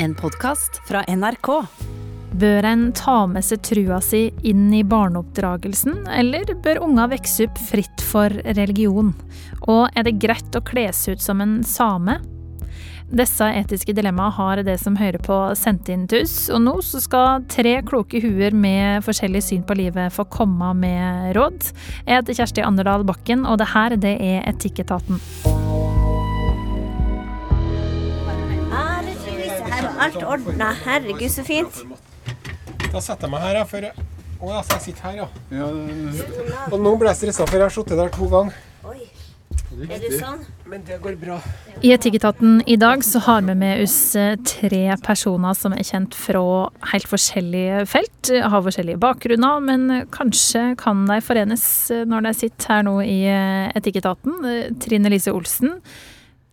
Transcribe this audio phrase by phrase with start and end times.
[0.00, 1.48] En podkast fra NRK.
[2.38, 7.58] Bør en ta med seg trua si inn i barneoppdragelsen, eller bør unga vokse opp
[7.70, 9.10] fritt for religion?
[9.66, 12.20] Og er det greit å kle seg ut som en same?
[13.10, 17.02] Disse etiske dilemmaene har det som hører på sendt inn til oss, og nå så
[17.02, 21.72] skal tre kloke huer med forskjellig syn på livet få komme med råd.
[22.04, 25.18] Jeg heter Kjersti Anderdal Bakken, og det her det er Etikketaten.
[30.06, 30.72] Alt ordna.
[30.84, 31.82] Herregud, så fint.
[32.88, 33.68] Da setter jeg meg her, jeg.
[33.72, 33.90] For
[34.38, 35.68] Å ja, så jeg sitter her, ja.
[36.70, 38.58] Og nå ble jeg stressa, for jeg har sittet der to ganger.
[38.86, 39.00] Oi.
[39.78, 40.40] Er det sånn?
[40.68, 41.36] Men det går bra.
[41.86, 46.16] I Etikketaten i dag så har vi med oss eh, tre personer som er kjent
[46.18, 46.42] fra
[46.90, 48.30] helt forskjellige felt.
[48.30, 53.20] Har forskjellige bakgrunner, men kanskje kan de forenes eh, når de sitter her nå i
[53.30, 54.40] eh, Etikketaten.
[54.82, 55.78] Trine Lise Olsen,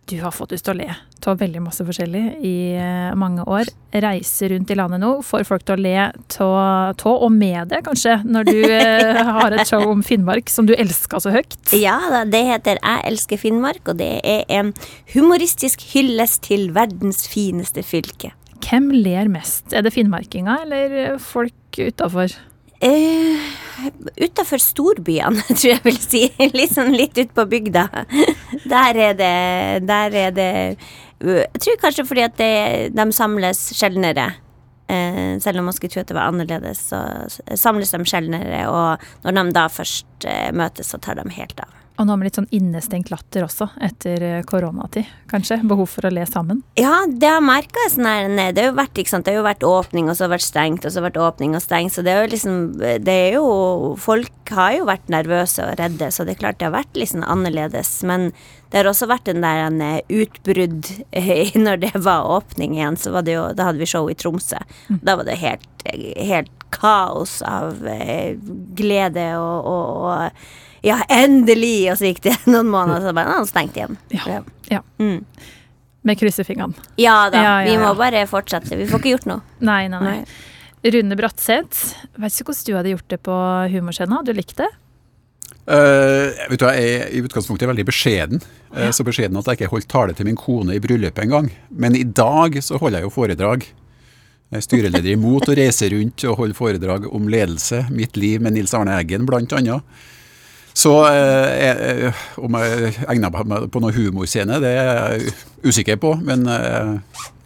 [0.06, 0.94] du har fått lyst til å le
[1.26, 3.66] av veldig masse forskjellig i eh, mange år.
[3.90, 5.94] Reiser rundt i landet nå, får folk til å le
[6.44, 10.74] av og med det, kanskje, når du eh, har et show om Finnmark som du
[10.76, 11.58] elsker så høyt.
[11.74, 11.98] Ja
[12.30, 14.70] det heter Jeg elsker Finnmark, og det er en
[15.16, 18.30] humoristisk hyllest til verdens fineste fylke.
[18.66, 19.72] Hvem ler mest?
[19.74, 22.32] Er det finnmarkinga eller folk utafor?
[22.82, 23.40] Uh,
[24.20, 26.22] Utafor storbyene, tror jeg vil si.
[26.72, 27.86] Sånn litt ut på bygda.
[28.72, 29.36] Der er det
[29.86, 30.50] Der er det
[31.22, 32.50] uh, Jeg tror kanskje fordi at det,
[32.96, 34.32] de samles sjeldnere.
[34.86, 37.00] Uh, selv om man skulle tro at det var annerledes, så
[37.58, 38.66] samles de sjeldnere.
[38.70, 41.72] Og når de da først eh, møtes, så tar de helt av.
[41.96, 45.62] Og nå med litt sånn innestengt latter også, etter eh, koronatid, kanskje?
[45.64, 46.60] Behov for å le sammen?
[46.76, 47.84] Ja, det har jeg merka.
[47.92, 49.24] Sånn her, nei, det har jo vært, ikke sant?
[49.24, 51.08] det har jo vært åpning, og så har det vært stengt, og så har det
[51.08, 51.94] vært åpning og stengt.
[51.94, 52.58] Så det er jo liksom
[53.06, 53.46] Det er jo
[54.00, 57.24] Folk har jo vært nervøse og redde, så det er klart det har vært liksom
[57.24, 57.94] annerledes.
[58.06, 58.28] Men
[58.70, 63.00] det har også vært en der en eh, utbrudd eh, når det var åpning igjen.
[63.00, 64.60] Så var det jo Da hadde vi show i Tromsø.
[65.00, 67.80] Da var det helt, helt kaos av
[68.76, 71.90] glede og, og, og ja, endelig!
[71.92, 73.96] Og så gikk det noen måneder, og så bare, han stengte igjen.
[74.16, 74.40] Ja.
[74.70, 74.82] ja.
[75.02, 75.20] Mm.
[76.06, 76.76] Med krysser fingrene.
[77.00, 78.76] Ja da, Ja, ja, vi må bare fortsette.
[78.78, 79.42] Vi får ikke gjort noe.
[79.66, 80.18] Nei, nei, nei.
[80.86, 83.36] Rune Bratseth, vet ikke hvordan du hadde gjort det på
[83.72, 84.14] humorscenen.
[84.20, 84.68] Hadde du likt det?
[85.66, 88.42] Uh, vet du, Jeg er i utgangspunktet veldig beskjeden.
[88.70, 91.50] Eh, Så beskjeden at jeg ikke holdt tale til min kone i bryllupet engang.
[91.70, 93.66] Men i dag så holder jeg jo foredrag.
[94.46, 98.54] Jeg er styreleder imot å reise rundt og holde foredrag om ledelse, mitt liv med
[98.54, 99.82] Nils Arne Eggen blant annet.
[100.76, 105.32] Så eh, om jeg egner meg på noen humorscene, det er jeg
[105.64, 106.12] usikker på.
[106.20, 106.96] Men eh,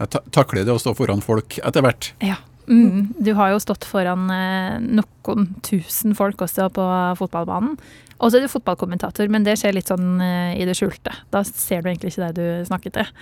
[0.00, 2.10] jeg takler det å stå foran folk etter hvert.
[2.26, 2.40] Ja.
[2.70, 3.08] Mm.
[3.18, 6.86] Du har jo stått foran eh, noen tusen folk også på
[7.18, 7.78] fotballbanen.
[8.20, 11.12] Og så er du fotballkommentator, men det skjer litt sånn eh, i det skjulte.
[11.32, 13.12] Da ser du egentlig ikke det du snakket til.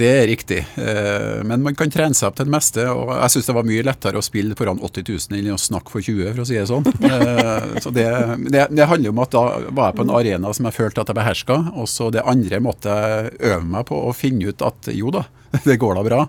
[0.00, 2.86] Det er riktig, eh, men man kan trene seg opp til det meste.
[2.88, 5.92] og Jeg syns det var mye lettere å spille foran 80 000 enn å snakke
[5.92, 6.88] for 20, for å si det sånn.
[7.08, 8.06] Eh, Så det,
[8.52, 11.12] det, det handler om at da var jeg på en arena som jeg følte at
[11.12, 14.90] jeg beherska, og så det andre måtte jeg øve meg på å finne ut at
[14.96, 15.24] jo da,
[15.68, 16.24] det går da bra.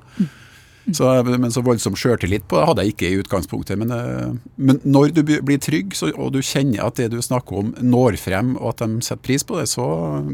[0.96, 3.80] Så, men så voldsom sjøltillit på det hadde jeg ikke i utgangspunktet.
[3.80, 7.64] Men, eh, men når du blir trygg, så, og du kjenner at det du snakker
[7.64, 9.86] om når frem, og at de setter pris på det, så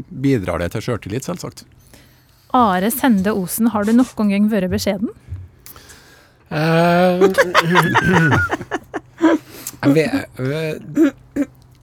[0.08, 1.66] bidrar det til sjøltillit, selvsagt.
[2.56, 5.10] Are Sende Osen, har du noen gang vært beskjeden?
[6.46, 7.18] Eh,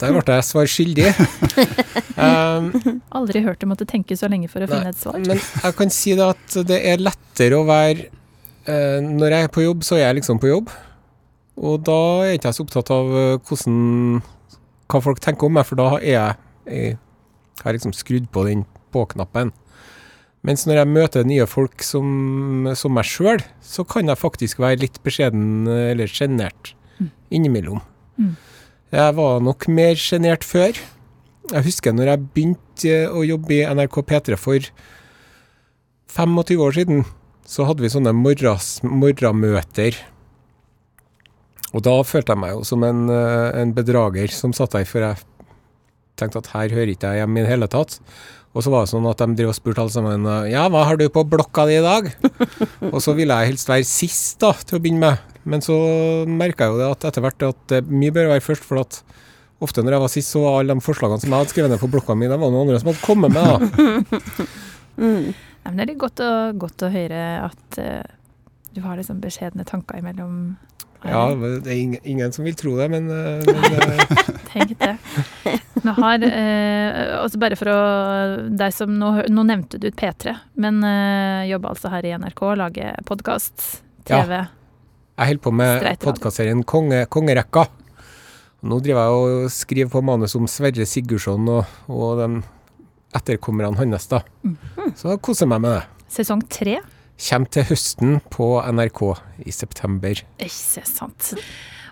[0.03, 1.11] der ble jeg svar skyldig.
[2.13, 2.71] Um,
[3.15, 5.19] Aldri hørt du måtte tenke så lenge for å finne et svar.
[5.23, 8.09] Men jeg kan si det at det er lettere å være
[8.63, 10.69] Når jeg er på jobb, så er jeg liksom på jobb.
[11.61, 14.21] Og da er ikke jeg så opptatt av eh, hvordan
[14.91, 16.37] hva folk tenker om meg, for da er jeg,
[16.69, 16.97] jeg
[17.63, 18.63] har liksom skrudd på den
[18.93, 19.51] på-knappen.
[20.43, 24.81] Mens når jeg møter nye folk som, som meg sjøl, så kan jeg faktisk være
[24.81, 26.73] litt beskjeden eh, eller sjenert
[27.33, 27.81] innimellom.
[28.19, 28.35] Mm.
[28.93, 30.77] Jeg var nok mer sjenert før.
[31.51, 34.69] Jeg husker når jeg begynte eh, å jobbe i NRK P3 for
[36.13, 37.05] 25 år siden,
[37.53, 39.97] så hadde vi sånne morgenmøter.
[41.73, 45.05] Og da følte jeg meg jo som en, eh, en bedrager som satt der, for
[45.05, 45.21] jeg
[46.17, 47.99] tenkte at her hører ikke jeg hjemme i det hele tatt.
[48.53, 50.97] Og så var det sånn at de drev og spurte alle sammen Ja, hva har
[50.97, 52.11] du på blokka di i dag?
[52.93, 55.39] og så ville jeg helst være sist, da, til å begynne med.
[55.49, 55.73] Men så
[56.29, 59.01] merka jeg jo det at etter hvert at det mye bør være først, for at
[59.63, 61.81] ofte når jeg var sist, så var alle de forslagene som jeg hadde skrevet ned
[61.81, 64.45] på blokka mi, det var noen andre som hadde kommet med, da.
[65.01, 65.33] Nei,
[65.71, 68.03] men det er godt å, godt å høre at uh,
[68.73, 70.55] du har liksom beskjedne tanker imellom.
[71.03, 74.21] Ja, det er ingen, ingen som vil tro det, men, eh, men eh,
[74.53, 74.93] Tenk det.
[75.83, 77.79] Vi har, eh, også bare for å
[78.47, 80.79] deg som, nå, nå nevnte du P3, men
[81.49, 84.39] jobber altså her i NRK, lager podkast, TV.
[84.39, 84.45] Ja.
[85.19, 87.67] Jeg holder på med podkastserien Konge, Kongerekka.
[88.63, 92.39] Nå driver jeg og skriver på manus om Sverre Sigurdsson og, og den
[93.17, 94.23] etterkommerne hans, da.
[94.43, 94.57] Mm.
[94.97, 96.07] Så jeg koser meg med det.
[96.13, 96.79] Sesong tre.
[97.23, 99.01] Kjem til høsten på NRK
[99.45, 100.17] i september.
[100.41, 101.33] Ikke sant.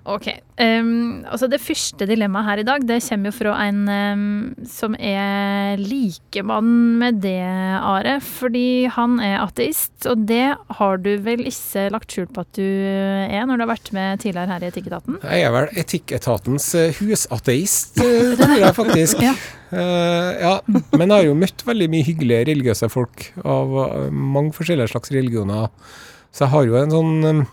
[0.09, 0.31] Ok.
[0.57, 4.23] Um, altså det første dilemmaet her i dag, det kommer jo fra en um,
[4.65, 6.71] som er likemann
[7.01, 8.15] med det, Are.
[8.25, 12.65] Fordi han er ateist, og det har du vel ikke lagt skjul på at du
[12.65, 15.21] er, når du har vært med tidligere her i Etikketaten?
[15.21, 19.21] Jeg er vel Etikketatens eh, husateist, eh, tror jeg faktisk.
[19.31, 19.35] Ja.
[19.71, 20.55] Uh, ja.
[20.97, 23.77] Men jeg har jo møtt veldig mye hyggelige religiøse folk av
[24.11, 25.69] mange forskjellige slags religioner.
[26.33, 27.45] Så jeg har jo en sånn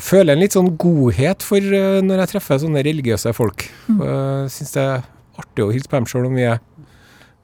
[0.00, 3.66] Jeg føler en litt sånn godhet for eh, når jeg treffer sånne religiøse folk.
[3.90, 3.98] Mm.
[4.00, 5.02] Jeg syns det er
[5.40, 6.62] artig å hilse på dem sjøl om vi er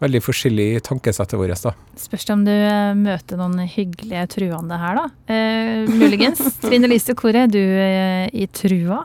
[0.04, 1.60] veldig forskjellige i tankesettet vårt.
[1.64, 1.72] da.
[2.00, 5.06] Spørs om du eh, møter noen hyggelige truende her, da.
[5.32, 6.40] Eh, muligens.
[6.64, 9.04] Trine Lise, hvor er du eh, i trua?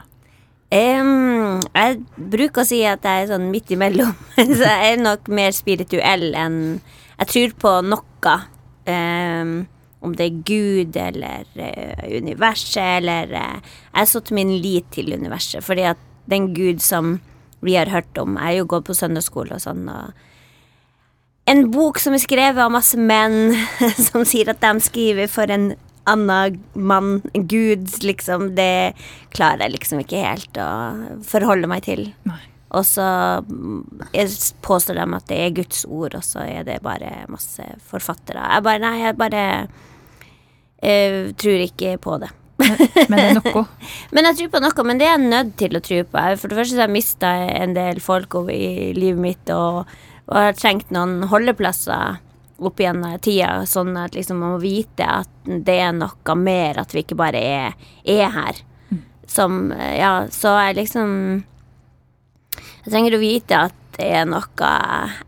[0.72, 1.98] Um, jeg
[2.32, 4.16] bruker å si at jeg er sånn midt imellom.
[4.40, 6.62] Så jeg er nok mer spirituell enn
[7.20, 8.38] Jeg tror på noe.
[8.88, 9.56] em,
[10.02, 15.14] om det er Gud eller uh, universet eller uh, Jeg har satt min lit til
[15.14, 16.02] universet, fordi at
[16.32, 17.20] den Gud som
[17.62, 19.88] vi har hørt om Jeg har jo gått på søndagsskole og sånn.
[19.90, 20.14] og
[21.50, 23.56] en bok som er skrevet av masse menn
[24.08, 25.74] som sier at de skriver for en
[26.10, 28.56] annen mann, gud, liksom.
[28.58, 28.94] Det
[29.36, 30.70] klarer jeg liksom ikke helt å
[31.28, 32.08] forholde meg til.
[32.30, 32.40] Nei.
[32.72, 33.06] Og så
[33.44, 34.08] mm,
[34.64, 38.46] påstår de at det er Guds ord, og så er det bare masse forfattere.
[38.56, 39.46] Jeg bare Nei, jeg bare
[40.82, 42.32] eh, tror ikke på det.
[43.10, 43.66] Men det er noe.
[44.14, 46.26] Men jeg tror på noe, men det er jeg nødt til å tro på.
[46.42, 49.88] For det første så har jeg mista en del folk over i livet mitt, og,
[50.28, 52.20] og har trengt noen holdeplasser
[52.62, 55.30] opp gjennom tida, sånn at liksom man må vite at
[55.66, 58.62] det er noe mer, at vi ikke bare er, er her.
[59.32, 61.12] Som Ja, så jeg liksom
[62.84, 64.72] Jeg trenger å vite at det er noe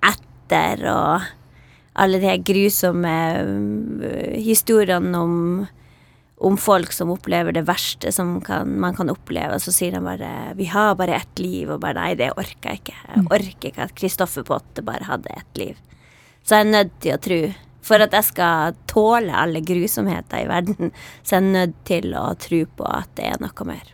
[0.04, 1.32] etter, og
[1.96, 5.68] alle de grusomme øh, historiene om
[6.44, 10.02] om folk som opplever det verste som kan, man kan oppleve, og så sier de
[10.04, 13.16] bare 'Vi har bare ett liv', og bare 'Nei, det orker jeg ikke'.
[13.16, 15.78] Jeg orker ikke at Kristoffer Potte bare hadde ett liv.
[16.44, 17.54] Så jeg er nødt til å tro.
[17.82, 20.92] For at jeg skal tåle alle grusomheter i verden,
[21.24, 23.88] så jeg er nødt til å tro på at det er noe mer.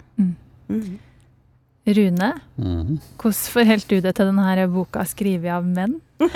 [1.98, 3.00] Rune, Mhm.
[3.18, 6.00] hvordan forholdt du deg til denne boka skrevet av menn?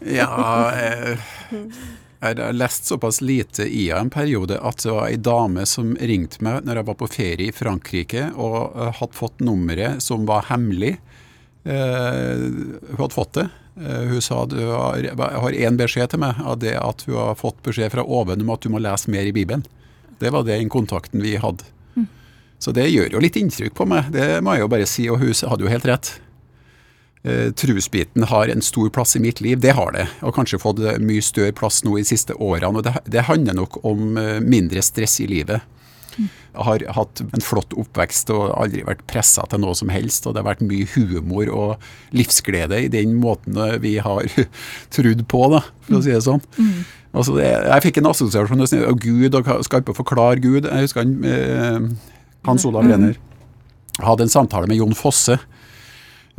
[0.00, 1.18] Ja, eh,
[2.20, 5.94] jeg har lest såpass lite i henne en periode at det var ei dame som
[6.00, 10.26] ringte meg når jeg var på ferie i Frankrike og eh, hadde fått nummeret som
[10.28, 10.94] var hemmelig.
[11.64, 12.44] Eh,
[12.92, 13.46] hun hadde fått det.
[13.80, 15.10] Eh, hun sa at hun har,
[15.44, 18.54] har én beskjed til meg, av det at hun har fått beskjed fra oven om
[18.56, 19.64] at du må lese mer i Bibelen.
[20.20, 21.64] Det var den kontakten vi hadde.
[22.60, 25.22] Så det gjør jo litt inntrykk på meg, det må jeg jo bare si, og
[25.22, 26.12] hun hadde jo helt rett.
[27.24, 30.06] Eh, trusbiten har en stor plass i mitt liv, det har det.
[30.24, 32.80] Og kanskje fått eh, mye større plass nå i de siste årene.
[32.80, 35.64] og Det, det handler nok om eh, mindre stress i livet.
[36.20, 40.26] Jeg har hatt en flott oppvekst og aldri vært pressa til noe som helst.
[40.26, 44.26] Og det har vært mye humor og livsglede i den måten eh, vi har
[44.96, 46.42] trudd på, da, for å si det sånn.
[47.10, 50.68] Altså jeg, jeg fikk en assosiasjon til Gud, og skal ikke forklare Gud.
[50.68, 52.16] Jeg husker han, eh,
[52.46, 53.18] Hans Olav Brenner
[54.04, 55.36] hadde en samtale med Jon Fosse,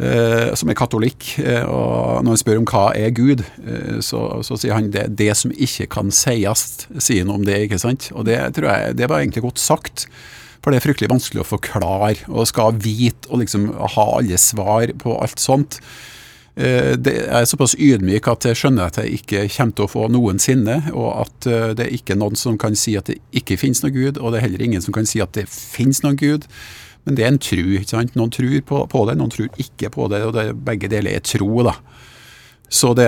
[0.02, 1.34] eh, som er katolikk.
[1.42, 5.08] Eh, og når han spør om hva er Gud, eh, så, så sier han det,
[5.20, 6.66] det som ikke kan sies,
[6.98, 7.64] sier han om det.
[7.68, 8.10] ikke sant?
[8.16, 10.08] Og det tror jeg, det var egentlig godt sagt.
[10.62, 14.94] For det er fryktelig vanskelig å forklare, og skal vite og liksom ha alle svar
[15.02, 15.80] på alt sånt.
[16.56, 20.08] Eh, det er såpass ydmyk at jeg skjønner at jeg ikke kommer til å få
[20.12, 23.84] noensinne, og at eh, det er ikke noen som kan si at det ikke finnes
[23.86, 26.48] noen Gud, og det er heller ingen som kan si at det finnes noen Gud.
[27.08, 27.64] Men det er en tru.
[27.80, 28.18] ikke sant?
[28.20, 31.24] Noen tror på, på det, noen tror ikke på det, og det, begge deler er
[31.26, 31.50] tro.
[31.66, 31.78] da.
[32.72, 33.06] Så det,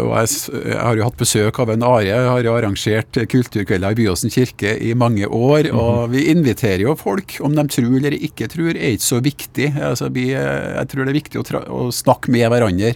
[0.00, 2.06] og jeg, har jo hatt besøk av en Are.
[2.08, 5.68] Jeg har jo arrangert kulturkvelder i Byåsen kirke i mange år.
[5.76, 7.36] Og vi inviterer jo folk.
[7.44, 9.68] Om de tror eller ikke tror, er ikke så viktig.
[9.76, 11.44] Altså, vi, jeg tror det er viktig å,
[11.76, 12.94] å snakke med hverandre.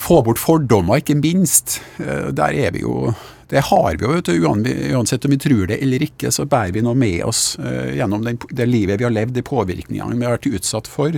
[0.00, 1.78] Få bort fordommer, ikke minst.
[2.00, 3.14] Eh, Der er vi jo
[3.50, 4.92] Det har vi jo, vet du.
[4.94, 8.22] Uansett om vi tror det eller ikke, så bærer vi noe med oss eh, gjennom
[8.28, 11.16] den, det livet vi har levd, de påvirkningene vi har vært utsatt for.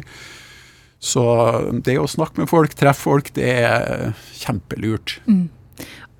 [1.02, 1.22] Så
[1.82, 5.16] det å snakke med folk, treffe folk, det er kjempelurt.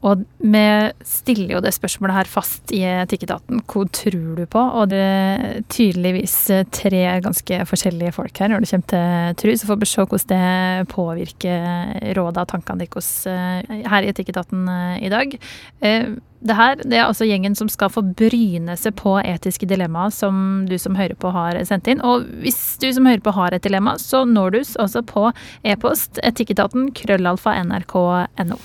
[0.02, 0.62] Og vi
[1.06, 3.62] stiller jo det spørsmålet her fast i Etikketaten.
[3.71, 4.62] Hva tror du på?
[4.80, 6.37] Og det er tydeligvis
[6.75, 10.32] tre ganske forskjellige folk her når det kommer til tru, Så får vi se hvordan
[10.32, 15.38] det påvirker rådene og tankene deres eh, her i Etikketaten eh, i dag.
[15.80, 20.11] Eh, det her det er altså gjengen som skal få bryne seg på etiske dilemmaer
[20.11, 22.02] som du som hører på har sendt inn.
[22.02, 25.28] Og hvis du som hører på har et dilemma, så når du oss også på
[25.62, 28.59] e-post etikketaten krøllalfa nrk.no.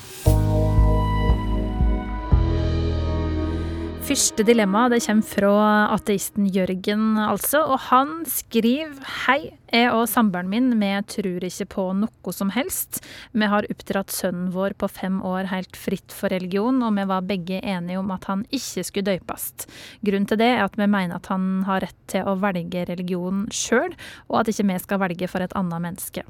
[4.08, 5.48] Første dilemma det kommer fra
[5.92, 7.58] ateisten Jørgen, altså.
[7.74, 8.94] Og han skriver
[9.26, 13.02] Hei, jeg og samboeren min vi tror ikke på noe som helst.
[13.36, 17.28] Vi har oppdratt sønnen vår på fem år helt fritt for religion, og vi var
[17.28, 19.68] begge enige om at han ikke skulle døpes.
[20.00, 23.44] Grunnen til det er at vi mener at han har rett til å velge religion
[23.52, 23.92] sjøl,
[24.32, 26.24] og at ikke vi skal velge for et annet menneske.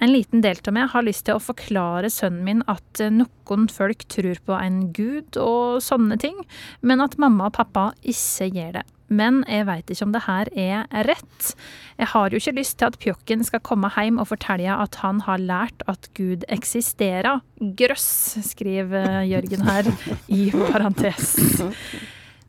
[0.00, 3.68] En liten del av meg har lyst til å forklare sønnen min at eh, noen
[3.70, 6.38] folk tror på en gud og sånne ting,
[6.80, 8.86] men at mamma og pappa ikke gjør det.
[9.12, 11.52] Men jeg veit ikke om det her er rett.
[12.00, 15.20] Jeg har jo ikke lyst til at pjokken skal komme hjem og fortelle at han
[15.26, 17.42] har lært at Gud eksisterer.
[17.60, 19.90] Grøss, skriver Jørgen her,
[20.32, 21.34] i parentes.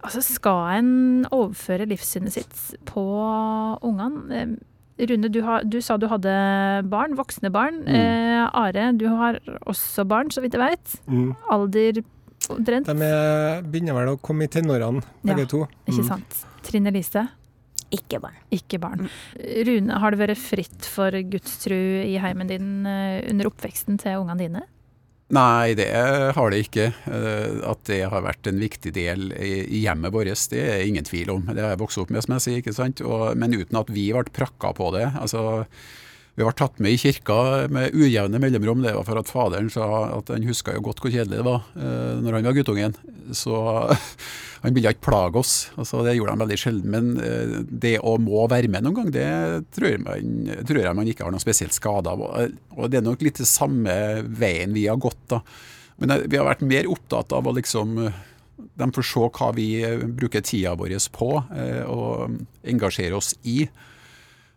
[0.03, 0.93] Altså, skal en
[1.31, 3.03] overføre livssynet sitt på
[3.83, 4.45] ungene?
[5.10, 6.33] Rune, du, har, du, sa du hadde
[6.91, 7.83] barn, voksne barn.
[7.86, 7.93] Mm.
[8.00, 10.98] Eh, Are, du har også barn, så vidt jeg veit.
[11.07, 11.31] Mm.
[11.53, 12.01] Alder
[12.53, 12.89] omtrent?
[12.89, 15.63] De er, begynner vel å komme i tenårene, begge ja, to.
[15.69, 15.88] Mm.
[15.93, 16.43] Ikke sant.
[16.63, 17.27] Trine Lise?
[17.93, 18.38] Ikke barn.
[18.53, 19.05] Ikke barn.
[19.05, 19.50] Mm.
[19.69, 24.39] Rune, har det vært fritt for gudstru i heimen din eh, under oppveksten til ungene
[24.41, 24.63] dine?
[25.34, 25.88] Nei, det
[26.36, 26.89] har det ikke.
[27.08, 31.32] Eh, at det har vært en viktig del i hjemmet vårt, det er ingen tvil
[31.38, 31.48] om.
[31.48, 32.62] Det har jeg vokst opp med, som jeg sier.
[32.62, 33.01] ikke sant?
[33.01, 35.08] Og, men uten at vi ble prakka på det.
[35.20, 35.63] altså
[36.33, 37.35] vi ble tatt med i kirka
[37.69, 38.81] med ujevne mellomrom.
[38.81, 39.85] Det var for at faderen sa
[40.15, 42.95] at han huska jo godt hvor kjedelig det var eh, når han var guttungen.
[43.37, 43.53] Så
[44.63, 45.53] han ville ikke plage oss.
[45.77, 46.95] Altså, det gjorde han veldig sjelden.
[46.95, 49.27] Men eh, det å må være med noen gang, det
[49.77, 52.25] tror, man, tror, jeg man ikke har noen spesielt skade av.
[52.25, 53.93] Og det er nok litt det samme
[54.25, 55.21] veien vi har gått.
[55.35, 55.43] da.
[56.01, 58.07] Men uh, vi har vært mer opptatt av å liksom
[58.73, 59.69] de får se hva vi
[60.17, 61.27] bruker tida vår på
[61.89, 62.35] og
[62.69, 63.65] engasjere oss i.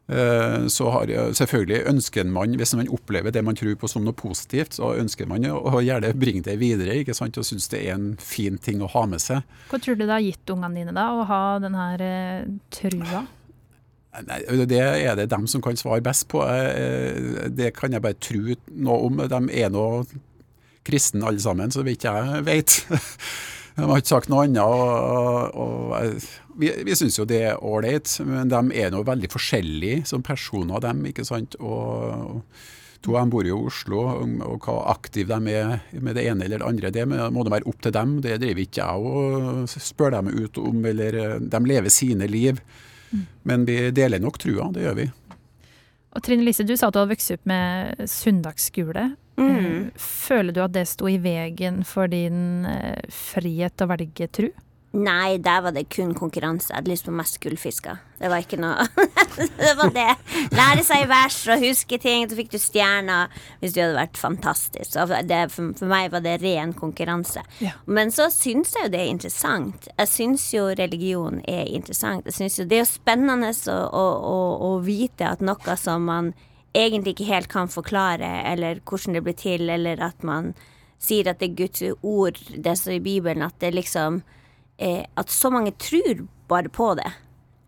[0.07, 4.15] Eh, så har, selvfølgelig ønsker man, hvis man opplever det man tror på som noe
[4.15, 7.97] positivt, så ønsker man å gjerne bringe det videre ikke sant, og synes det er
[7.97, 9.43] en fin ting å ha med seg.
[9.71, 13.27] Hva tror du det har gitt ungene dine da, å ha denne eh, trua?
[14.27, 16.41] Nei, Det er det dem som kan svare best på.
[16.47, 19.21] Eh, det kan jeg bare tro noe om.
[19.29, 20.07] De er nå
[20.87, 22.79] kristne alle sammen, så vidt jeg vet.
[23.77, 24.63] De har ikke sagt noe annet.
[24.63, 30.07] og, og Vi, vi syns jo det er ålreit, men de er nå veldig forskjellige
[30.09, 31.59] som personer, dem, ikke sant.
[31.61, 32.43] Og,
[33.05, 34.01] To av dem bor jo i Oslo,
[34.49, 37.69] og hva aktive de er med det ene eller det andre, det må det være
[37.71, 38.17] opp til dem.
[38.25, 42.59] Det driver ikke jeg og spør dem ut om, eller de lever sine liv.
[43.13, 43.23] Mm.
[43.47, 45.07] Men vi deler nok trua, det gjør vi.
[46.17, 49.11] Og Trine Lise, du sa at du hadde vokst opp med søndagsskole.
[49.37, 49.49] Mm.
[49.53, 54.31] Eh, føler du at det sto i veien for din eh, frihet til å velge
[54.33, 54.49] tru?
[54.97, 56.71] Nei, der var det kun konkurranse.
[56.71, 57.99] Jeg hadde lyst på mest gullfisker.
[58.17, 58.87] Det var ikke noe
[59.61, 60.13] Det var det.
[60.57, 62.25] Lære seg vers og huske ting.
[62.25, 64.89] Så fikk du stjerner hvis du hadde vært fantastisk.
[64.95, 67.45] Så det, for, for, meg var det ren konkurranse.
[67.61, 67.75] Ja.
[67.85, 69.89] Men så syns jeg jo det er interessant.
[69.93, 72.25] Jeg syns jo religion er interessant.
[72.31, 74.39] Jeg synes jo det er spennende å, å, å,
[74.71, 76.33] å vite at noe som man
[76.77, 80.55] egentlig ikke helt kan forklare, eller hvordan det blir til, eller at man
[81.01, 84.23] sier at det er Guds ord, det står i Bibelen, at det liksom
[84.79, 87.11] eh, At så mange tror bare på det.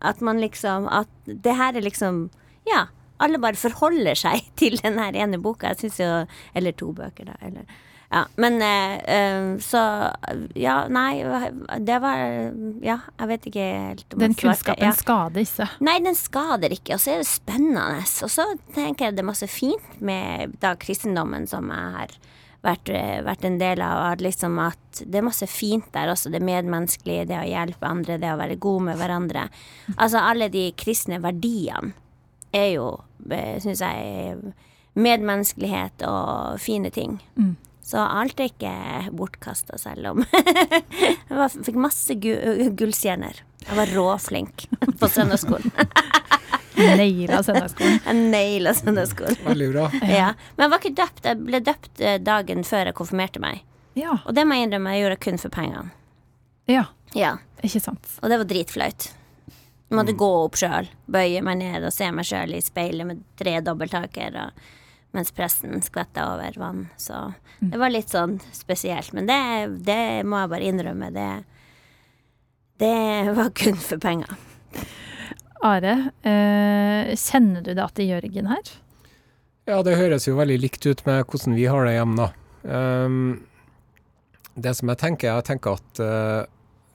[0.01, 2.29] At man liksom At det her er liksom
[2.67, 2.87] Ja,
[3.19, 5.73] alle bare forholder seg til den her ene boka.
[5.73, 6.09] Jeg syns jo
[6.55, 7.37] Eller to bøker, da.
[7.41, 7.69] Eller
[8.09, 9.81] ja, men eh, så
[10.57, 11.21] Ja, nei,
[11.85, 12.17] det var
[12.81, 14.95] Ja, jeg vet ikke helt om Den kunnskapen ja.
[14.97, 15.67] skader ikke?
[15.85, 18.01] Nei, den skader ikke, og så er det spennende.
[18.25, 22.17] Og så tenker jeg det er masse fint med da kristendommen som jeg har
[22.65, 24.13] vært, eh, vært en del av.
[24.13, 26.31] At liksom at det er masse fint der også.
[26.31, 29.49] Det medmenneskelige, det å hjelpe andre, det å være god med hverandre.
[29.97, 31.93] Altså alle de kristne verdiene
[32.53, 32.91] er jo,
[33.29, 34.53] syns jeg,
[34.99, 37.19] medmenneskelighet og fine ting.
[37.37, 37.55] Mm.
[37.89, 40.19] Så alt er ikke bortkasta, selv om
[41.29, 42.33] Jeg fikk masse gu
[42.77, 43.41] gullstjerner.
[43.65, 44.67] Jeg var råflink
[44.99, 45.73] på søndagsskolen.
[46.79, 47.99] Naila søndagsskolen.
[48.33, 49.39] Naila søndagsskolen.
[49.45, 49.85] Veldig bra.
[50.19, 50.31] Ja.
[50.55, 51.21] Men jeg var ikke døpt.
[51.27, 53.61] Jeg ble døpt eh, dagen før jeg konfirmerte meg.
[53.99, 54.17] Ja.
[54.23, 55.93] Og det må jeg innrømme, jeg gjorde kun for pengene.
[56.69, 56.87] Ja.
[57.17, 57.37] ja.
[57.65, 58.11] Ikke sant.
[58.21, 59.11] Og det var dritflaut.
[59.89, 60.19] Jeg måtte mm.
[60.21, 64.37] gå opp sjøl, bøye meg ned og se meg sjøl i speilet med tre dobbelttaker.
[64.37, 64.75] og
[65.11, 66.87] mens presten skvetta over vann.
[66.97, 69.13] Så det var litt sånn spesielt.
[69.13, 69.41] Men det,
[69.85, 71.09] det må jeg bare innrømme.
[71.15, 71.29] Det,
[72.83, 74.37] det var kun for penger.
[75.65, 78.69] Are, eh, kjenner du det til Jørgen her?
[79.67, 82.29] Ja, det høres jo veldig likt ut med hvordan vi har det hjemme, da.
[82.63, 83.41] Um,
[84.55, 86.47] det som jeg tenker, jeg tenker at uh,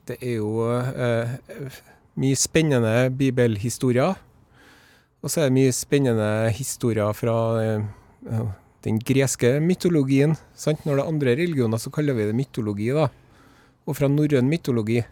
[0.08, 1.76] det er jo uh,
[2.20, 4.16] mye spennende bibelhistorier.
[5.24, 8.48] Og så er det mye spennende historier fra uh,
[8.84, 10.34] den greske mytologien.
[10.56, 10.82] Sant?
[10.84, 13.10] Når det er andre religioner, så kaller vi det mytologi, da.
[13.84, 15.02] Og fra norrøn mytologi.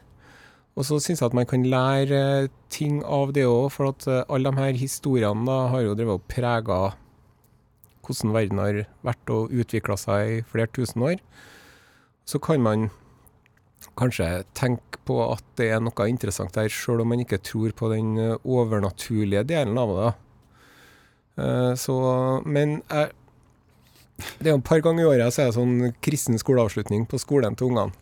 [0.72, 4.48] Og så syns jeg at man kan lære ting av det òg, for at alle
[4.48, 6.78] de her historiene da har jo drevet og prega
[8.02, 11.20] hvordan verden har vært og utvikla seg i flere tusen år,
[12.26, 12.88] så kan man
[13.98, 17.90] kanskje tenke på at det er noe interessant der, sjøl om man ikke tror på
[17.92, 20.12] den eh, overnaturlige delen av det.
[21.42, 21.96] Eh, så,
[22.46, 23.10] men jeg,
[24.38, 27.20] det er jo et par ganger i året så er det sånn kristen skoleavslutning på
[27.22, 27.98] skolen til ungene.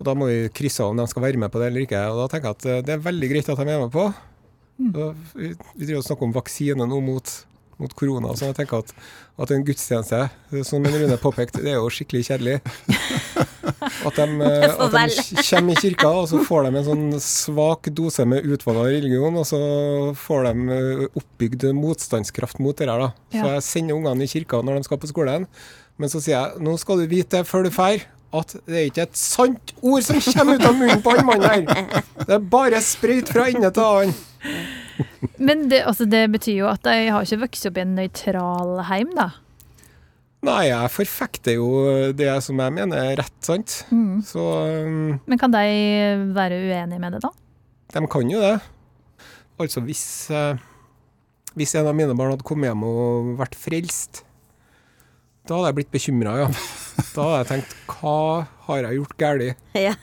[0.00, 2.02] Og Da må vi krysse av om de skal være med på det eller ikke.
[2.08, 4.08] Og Da tenker jeg at eh, det er veldig greit at de er med på.
[4.80, 4.92] Mm.
[5.36, 7.34] Vi, vi driver og snakker om vaksine nå mot
[7.80, 8.34] mot korona.
[8.36, 8.92] Så jeg tenker at,
[9.40, 10.20] at en gudstjeneste,
[10.68, 12.58] som Rune påpekte, det er jo skikkelig kjedelig.
[13.80, 17.88] At de, eh, at de kommer i kirka, og så får de en sånn svak
[17.96, 19.60] dose med utvalg av religion, og så
[20.16, 23.04] får de eh, oppbygd motstandskraft mot det der.
[23.06, 23.10] da.
[23.34, 25.46] Så jeg sender ungene i kirka når de skal på skolen,
[26.00, 29.06] men så sier jeg nå skal du vite før du drar at det er ikke
[29.08, 32.02] et sant ord som kommer ut av munnen på han mannen her.
[32.20, 34.14] Det er bare sprøyt fra ende til annen.
[35.40, 38.84] Men det, altså det, betyr jo at de har ikke vokst opp i en nøytral
[38.88, 39.30] heim, da?
[40.46, 41.68] Nei, jeg forfekter jo
[42.16, 43.82] det som jeg mener er rett, sant.
[43.92, 44.22] Mm.
[44.24, 45.64] Så um, Men kan de
[46.36, 47.32] være uenige med det, da?
[47.92, 48.56] De kan jo det.
[49.60, 50.56] Altså hvis, uh,
[51.58, 54.22] hvis en av mine barn hadde kommet hjem og vært frelst,
[55.50, 56.48] da hadde jeg blitt bekymra, ja.
[57.10, 58.18] Da hadde jeg tenkt hva
[58.68, 59.64] har jeg gjort galt?
[59.74, 59.94] Ja.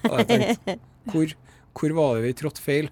[1.07, 1.31] Hvor,
[1.71, 2.89] hvor var det vi trådte feil?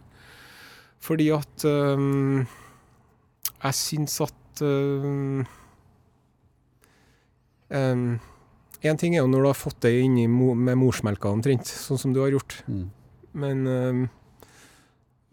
[1.03, 2.45] Fordi at um,
[3.59, 5.43] Jeg syns at um,
[7.75, 8.05] um,
[8.87, 12.13] En ting er jo når du har fått det inn med morsmelka omtrent, sånn som
[12.15, 12.55] du har gjort.
[12.71, 12.85] Mm.
[13.35, 14.07] Men jeg,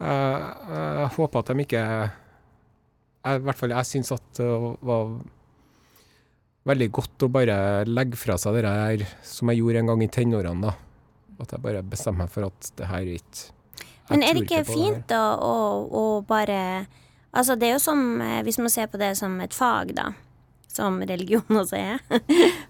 [0.03, 2.09] jeg, håper at de ikke jeg,
[3.23, 4.49] I hvert fall jeg syns at det
[4.83, 5.13] var
[6.67, 7.57] veldig godt å bare
[7.89, 10.69] legge fra seg det her som jeg gjorde en gang i tenårene.
[10.69, 10.75] da.
[11.43, 13.51] At jeg bare bestemmer meg for at det her er ikke
[14.09, 15.55] men er det ikke fint da å,
[15.87, 16.85] å, bare
[17.33, 20.11] Altså, det er jo som eh, Hvis man ser på det som et fag, da.
[20.73, 22.01] Som religion også er.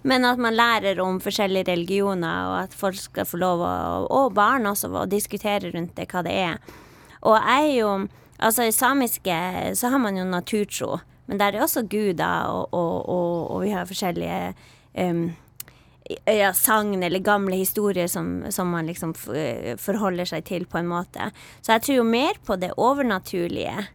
[0.08, 3.74] Men at man lærer om forskjellige religioner, og at folk skal få lov å
[4.08, 6.76] Og barn også, å diskutere rundt det, hva det er.
[7.24, 7.96] Og jeg er jo
[8.44, 9.36] Altså, i samiske
[9.78, 13.72] så har man jo naturtro, men der er også guder, og, og, og, og vi
[13.72, 14.54] har forskjellige
[15.00, 15.26] um,
[16.26, 19.14] ja, sagn eller gamle historier som, som, man liksom
[19.80, 21.32] forholder seg til på en måte.
[21.62, 23.88] Så jeg tror jo mer på det overnaturlige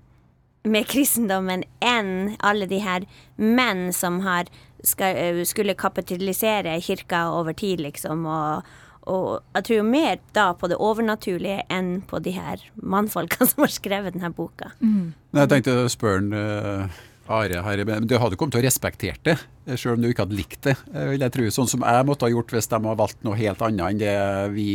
[0.69, 4.51] med kristendommen enn alle de her menn som har
[4.85, 8.27] skal, skulle kapitalisere kirka over tid, liksom.
[8.29, 8.69] Og,
[9.09, 13.65] og jeg tror jo mer da på det overnaturlige enn på de her mannfolkene som
[13.65, 14.73] har skrevet denne boka.
[14.81, 15.13] Mm.
[15.39, 19.37] Jeg tenkte å spørre uh Are her, men Du hadde kommet til å respektert det,
[19.77, 20.77] selv om du ikke hadde likt det.
[20.95, 21.47] vil jeg tro.
[21.53, 24.19] Sånn som jeg måtte ha gjort hvis de hadde valgt noe helt annet enn det
[24.57, 24.69] vi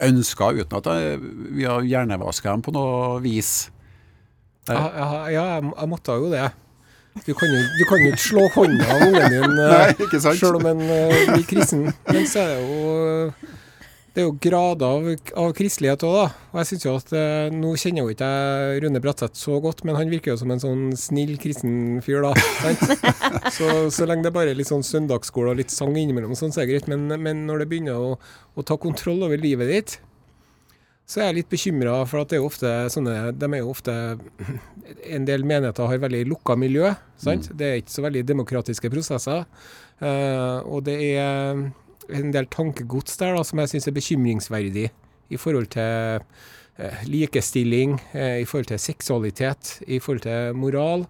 [0.00, 0.88] ønska, uten at
[1.56, 3.70] vi har hjernevaska dem på noe vis.
[4.68, 6.50] Ja, ja, ja, jeg måtte jo det.
[7.26, 10.68] Du kan jo, du kan jo ikke slå hånda av ungen din sjøl selv om
[10.70, 11.88] en uh, blir kristen.
[12.06, 13.32] Men så er det jo
[14.10, 15.04] det er jo grader av,
[15.38, 16.24] av kristelighet òg, da.
[16.50, 19.84] Og jeg synes jo at eh, Nå kjenner jo ikke jeg Rune Bratseth så godt,
[19.86, 22.32] men han virker jo som en sånn snill kristen fyr, da.
[23.56, 26.64] så, så, lenge det bare er litt sånn søndagsskole og litt sang innimellom, sånn, så
[26.64, 26.88] er det greit.
[26.90, 29.96] Men, men, når det begynner å, å, ta kontroll over livet ditt,
[31.06, 33.72] så er jeg litt bekymra, for at det er jo ofte sånne De er jo
[33.72, 33.94] ofte
[35.16, 37.46] En del menigheter har veldig lukka miljø, sant.
[37.46, 37.58] Mm.
[37.62, 39.46] Det er ikke så veldig demokratiske prosesser.
[40.02, 41.68] Eh, og det er
[42.16, 44.86] en del tankegods der da, som jeg syns er bekymringsverdig
[45.30, 46.22] i forhold til
[46.80, 51.06] eh, likestilling, eh, i forhold til seksualitet, i forhold til moral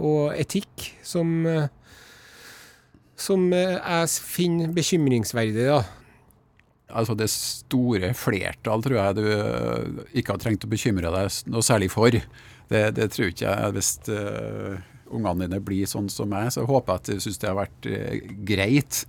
[0.00, 1.68] og etikk, som, eh,
[3.16, 5.66] som eh, jeg finner bekymringsverdig.
[5.70, 5.82] da.
[6.90, 11.66] Altså Det store flertall tror jeg du eh, ikke har trengt å bekymre deg noe
[11.66, 12.14] særlig for.
[12.70, 13.74] Det, det tror ikke jeg.
[13.74, 14.78] Hvis uh,
[15.10, 17.88] ungene dine blir sånn som meg, så håper jeg at du syns det har vært
[17.90, 19.00] uh, greit.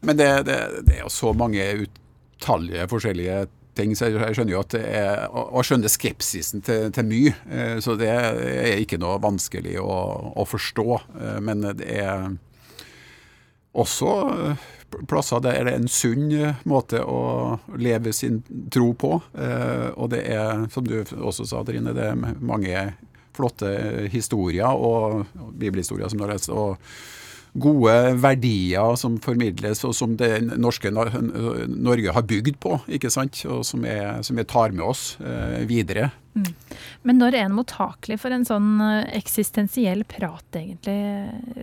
[0.00, 3.46] Men det, det, det er jo så mange utallige forskjellige
[3.80, 7.34] ting, så jeg skjønner jo at det er Og skjønner skepsisen til, til, mye.
[7.50, 9.96] Eh, så det er ikke noe vanskelig å,
[10.36, 10.88] å forstå.
[11.20, 12.30] Eh, men det er
[13.70, 14.64] også eh,
[15.06, 16.32] plasser der det er en sunn
[16.68, 18.40] måte å leve sin
[18.74, 19.12] tro på.
[19.20, 22.88] Og det er, som du også sa, Trine, det er mange
[23.36, 23.70] flotte
[24.10, 26.50] historier og bibelhistorier som du har lest.
[26.50, 26.82] og
[27.54, 33.42] gode verdier som formidles, og som det norske Norge har bygd på, ikke sant?
[33.50, 36.10] og som, vi tar med oss eh, videre.
[36.34, 36.52] Mm.
[37.02, 40.94] Men når er en mottakelig for en sånn eh, eksistensiell prat, egentlig,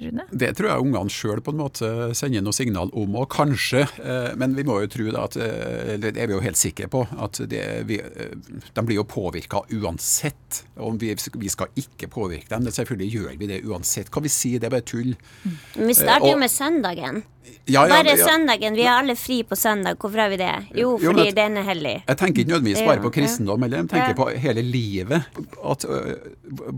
[0.03, 0.25] Rune?
[0.31, 3.85] Det tror jeg ungene sjøl på en måte sender noe signal om, og kanskje.
[4.01, 6.89] Eh, men vi må jo tro da at eller det er vi jo helt sikre
[6.91, 10.63] på, at det, vi, de blir jo påvirka uansett.
[10.75, 12.67] Om vi, vi, skal ikke påvirke dem.
[12.73, 14.11] Selvfølgelig gjør vi det uansett.
[14.13, 15.15] Hva vi sier, det er bare tull.
[15.43, 15.57] Mm.
[15.87, 17.23] Vi starter jo med søndagen.
[17.65, 18.75] Ja, ja, Bare søndagen.
[18.75, 19.97] Vi er alle fri på søndag.
[19.99, 20.53] Hvorfor har vi det?
[20.75, 21.95] Jo, fordi jo, den er hellig.
[22.07, 25.27] Jeg tenker ikke nødvendigvis bare på kristendom, eller jeg tenker på hele livet.
[25.63, 25.85] At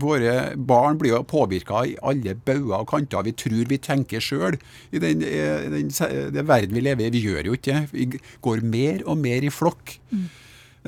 [0.00, 3.26] våre barn blir jo påvirka i alle bauger og kanter.
[3.26, 4.58] Vi tror vi tenker sjøl
[4.90, 7.14] i den, den, den, verden vi lever i.
[7.14, 7.88] Vi gjør jo ikke det.
[7.94, 9.96] Vi går mer og mer i flokk.
[10.10, 10.28] Mm.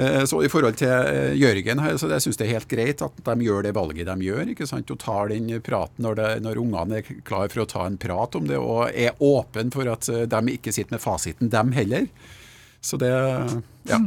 [0.02, 3.34] Eh, så I forhold til Jørgen så jeg syns det er helt greit at de
[3.44, 4.52] gjør det valget de gjør.
[4.54, 7.86] ikke sant, Og tar den praten når, det, når ungene er klar for å ta
[7.86, 11.74] en prat om det, og er åpen for at de ikke sitter med fasiten, dem
[11.76, 12.08] heller.
[12.82, 13.12] Så det
[13.90, 13.98] Ja.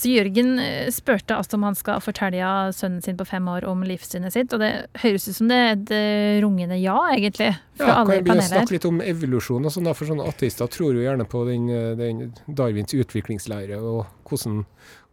[0.00, 0.54] Så Jørgen
[0.94, 4.62] spurte altså om han skal fortelle sønnen sin på fem år om livssynet sitt, og
[4.62, 4.70] det
[5.02, 5.92] høres ut som det er et
[6.40, 8.30] rungende ja, egentlig, fra ja, alle i panelet.
[8.30, 11.44] Kan vi snakke litt om evolusjon og sånn, for sånne ateister tror jo gjerne på
[11.50, 11.68] den,
[12.00, 14.64] den Darwins utviklingslære og hvordan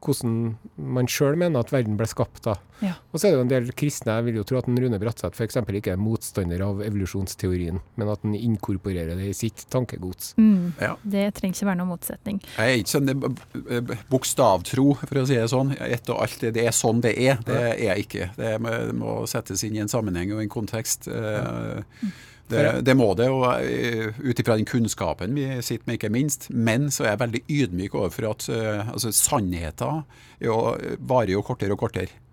[0.07, 0.37] hvordan
[0.77, 2.41] man sjøl mener at verden ble skapt.
[2.45, 2.55] da.
[2.79, 2.93] Ja.
[3.11, 4.99] Og så er det jo en del kristne jeg vil jo tro at en Rune
[5.01, 5.57] Bratseth f.eks.
[5.79, 10.35] ikke er motstander av evolusjonsteorien, men at han inkorporerer det i sitt tankegods.
[10.37, 10.77] Mm.
[10.81, 10.93] Ja.
[11.03, 12.39] Det trenger ikke være noen motsetning.
[12.55, 13.27] Jeg er ikke sånn eh,
[13.79, 15.75] eh, bokstavtro, for å si det sånn.
[15.87, 17.41] Ett og alt, det er sånn det er.
[17.47, 18.31] Det er jeg ikke.
[18.37, 18.55] Det
[18.97, 21.09] må settes inn i en sammenheng og en kontekst.
[21.11, 21.83] Ja.
[22.01, 22.17] Mm.
[22.47, 26.47] Det, det, må det, og eh, ut ifra den kunnskapen vi sitter med, ikke minst.
[26.51, 30.05] Men så er jeg veldig ydmyk overfor at uh, altså, sannheten
[31.09, 32.23] varer jo kortere og kortere.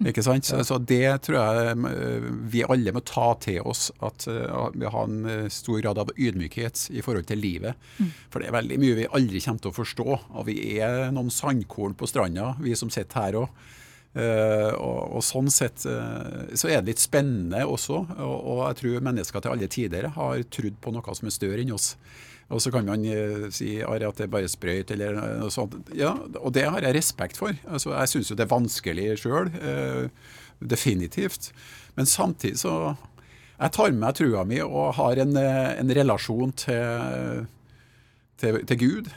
[0.00, 0.48] Ikke sant?
[0.48, 3.90] Så, så, det tror jeg vi alle må ta til oss.
[4.00, 7.76] At vi har en stor grad av ydmykhet i forhold til livet.
[8.00, 8.14] Mm.
[8.32, 10.08] For det er veldig mye vi aldri kommer til å forstå.
[10.40, 13.68] Og vi er noen sandkorn på stranda, vi som sitter her òg.
[14.10, 18.00] Uh, og, og, sånn sett uh, så er det litt spennende også.
[18.16, 21.62] Og, og, jeg tror mennesker til alle tider har trodd på noe som er større
[21.62, 21.92] enn oss.
[22.50, 25.76] Og så kan man uh, si at det er bare sprøyt eller noe sånt.
[25.94, 27.54] Ja, og det har jeg respekt for.
[27.70, 29.52] Altså, jeg syns jo det er vanskelig sjøl.
[30.60, 31.52] definitivt.
[31.96, 32.96] Men samtidig så
[33.60, 37.46] Jeg tar med meg trua mi og har en, en relasjon til,
[38.40, 39.10] til, til Gud.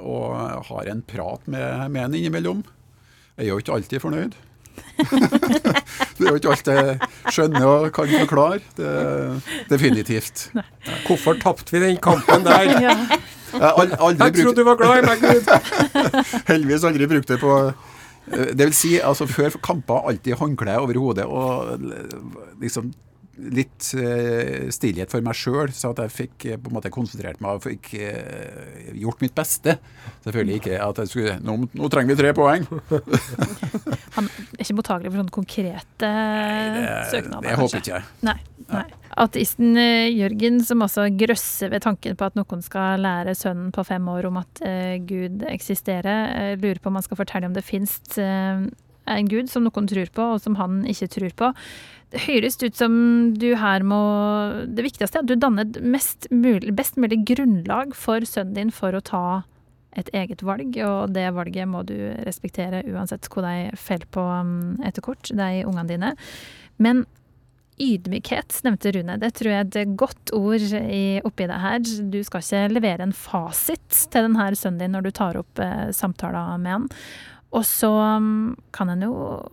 [0.00, 2.64] og har en prat med, med en innimellom.
[3.40, 4.34] Jeg er jo ikke alltid fornøyd.
[6.18, 6.96] det er jo ikke alt jeg
[7.32, 8.58] skjønner og kan forklare.
[8.76, 8.90] Det,
[9.70, 10.50] definitivt.
[11.06, 12.68] Hvorfor tapte vi den kampen der?
[12.86, 12.96] ja.
[13.50, 15.48] Jeg, jeg trodde du var glad i meg, Gud.
[16.52, 21.00] Heldigvis aldri brukt det på eh, Det vil si, altså før kamper alltid håndkle over
[21.00, 21.80] hodet og
[22.60, 22.92] liksom
[23.54, 27.40] litt uh, stillhet for meg sjøl, så at jeg fikk uh, på en måte konsentrert
[27.42, 29.76] meg og fikk uh, gjort mitt beste.
[30.24, 32.66] Selvfølgelig ikke at jeg skulle Nå, nå trenger vi tre poeng!
[34.16, 37.46] Han er ikke mottagelig for sånne konkrete Nei, det, søknader?
[37.46, 38.08] Det håper ikke jeg.
[38.26, 38.36] Nei.
[38.70, 38.84] Nei.
[39.20, 39.78] Ateisten
[40.14, 44.28] Jørgen, som også grøsser ved tanken på at noen skal lære sønnen på fem år
[44.28, 44.62] om at
[45.08, 47.96] Gud eksisterer, lurer på om han skal fortelle om det fins
[49.14, 51.50] en gud som noen tror på, og som han ikke tror på.
[52.10, 52.94] Det høres ut som
[53.38, 54.00] du her må
[54.66, 58.96] Det viktigste er at du danner et mulig, best mulig grunnlag for sønnen din for
[58.96, 59.24] å ta
[59.98, 61.96] et eget valg, og det valget må du
[62.26, 66.12] respektere uansett hvor de faller på um, etter kort, de ungene dine.
[66.78, 67.04] Men
[67.80, 69.16] ydmykhet nevnte Rune.
[69.20, 70.66] Det tror jeg er et godt ord
[71.26, 71.82] oppi det her.
[72.12, 75.88] Du skal ikke levere en fasit til denne sønnen din når du tar opp eh,
[75.96, 76.88] samtaler med han.
[77.50, 79.12] Og så um, kan en jo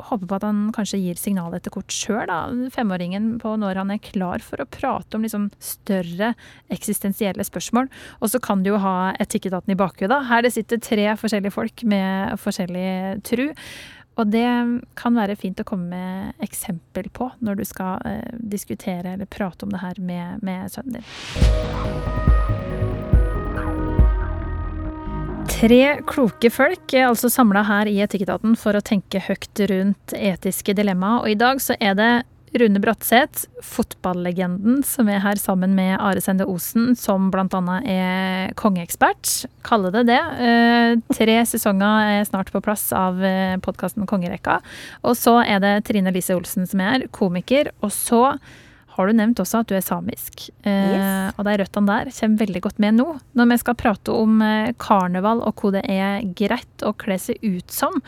[0.10, 2.30] håpe på at han kanskje gir signal etter kort sjøl,
[2.74, 6.34] femåringen, på når han er klar for å prate om liksom større
[6.74, 7.90] eksistensielle spørsmål.
[8.22, 10.28] Og så kan du jo ha etikketaten i bakhodet.
[10.30, 12.90] Her det sitter tre forskjellige folk med forskjellig
[13.26, 13.48] tru.
[14.18, 14.50] Og det
[14.98, 19.66] kan være fint å komme med eksempel på når du skal eh, diskutere eller prate
[19.66, 22.47] om det her med, med sønnen din.
[25.58, 30.76] Tre kloke folk er altså samla her i Etikketaten for å tenke høyt rundt etiske
[30.78, 32.10] dilemma, og i dag så er det
[32.62, 37.80] Rune Bratseth, fotballegenden, som er her sammen med Are Sende Osen, som bl.a.
[37.90, 39.50] er kongeekspert.
[39.66, 40.20] Kaller det det.
[40.46, 44.60] Eh, tre sesonger er snart på plass av eh, podkasten Kongerekka.
[45.10, 47.74] Og så er det Trine Lise Olsen som er her, komiker.
[47.82, 48.22] Og så
[48.98, 50.50] har du nevnt også at du er samisk.
[50.66, 51.38] Eh, Yes.
[51.38, 53.08] Og de røttene der kommer veldig godt med nå,
[53.38, 57.42] når vi skal prate om eh, karneval og hva det er greit å kle seg
[57.46, 58.02] ut som.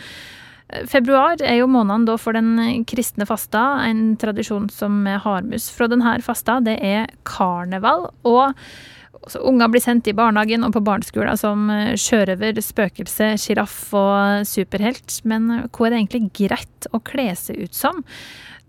[0.69, 5.45] Eh, Februar er jo måneden da for den kristne fasta, en tradisjon som vi har
[5.45, 6.59] med oss fra denne fasta.
[6.65, 8.09] Det er karneval.
[8.25, 8.53] og
[9.31, 14.45] så Unger blir sendt i barnehagen og på barneskolen som eh, sjørøver, spøkelse, sjiraff og
[14.49, 15.21] superhelt.
[15.29, 18.03] Men eh, hva er det egentlig greit å kle seg ut som?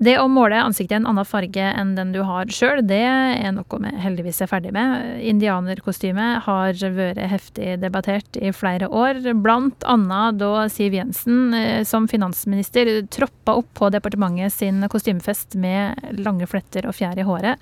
[0.01, 3.51] Det å måle ansiktet i en annen farge enn den du har sjøl, det er
[3.53, 5.18] noe vi heldigvis er ferdig med.
[5.29, 12.09] Indianerkostyme har vært heftig debattert i flere år, blant annet da Siv Jensen eh, som
[12.09, 17.61] finansminister troppa opp på departementet sin kostymefest med lange fletter og fjær i håret.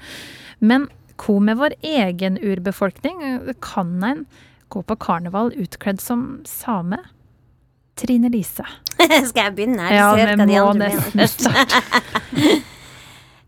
[0.63, 0.87] Men
[1.19, 3.21] hva med vår egen urbefolkning?
[3.65, 4.25] Kan en
[4.71, 6.99] gå på karneval utkledd som same?
[7.99, 8.63] Trine Lise.
[9.31, 9.89] Skal jeg begynne?
[9.91, 11.55] Ja, vi må nesten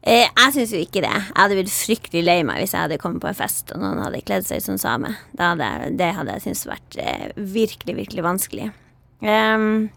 [0.00, 1.10] Eh, jeg syns jo ikke det.
[1.12, 3.98] Jeg hadde blitt fryktelig lei meg hvis jeg hadde kommet på en fest og noen
[4.00, 5.10] hadde kledd seg som same.
[5.36, 8.70] Hadde, jeg- det hadde jeg syntes vært eh, virkelig, virkelig vanskelig.
[9.20, 9.90] Um,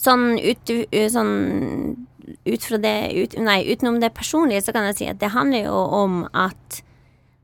[0.00, 0.72] sånn, ut,
[1.12, 1.34] sånn
[2.44, 5.68] ut fra det ut, Nei, utenom det personlige, så kan jeg si at det handler
[5.68, 6.80] jo om at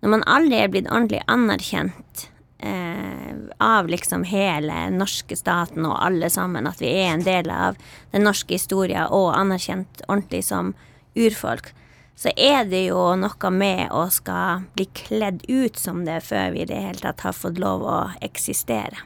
[0.04, 2.26] når man aldri er blitt ordentlig anerkjent
[2.58, 7.80] eh, av liksom hele norske staten og alle sammen, at vi er en del av
[8.12, 10.74] den norske historien og anerkjent ordentlig som
[11.16, 11.72] urfolk,
[12.16, 16.64] så er det jo noe med å skal bli kledd ut som det før vi
[16.64, 19.04] i det hele tatt har fått lov å eksistere.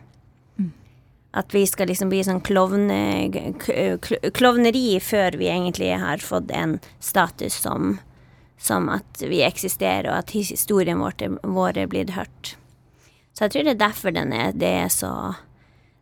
[1.30, 3.30] At vi skal liksom bli sånn klovne,
[4.34, 7.98] klovneri før vi egentlig har fått en status som,
[8.58, 12.56] som at vi eksisterer, og at historien vår, blitt hørt.
[13.30, 15.12] Så jeg tror det er derfor den er, det er så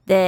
[0.09, 0.25] Det,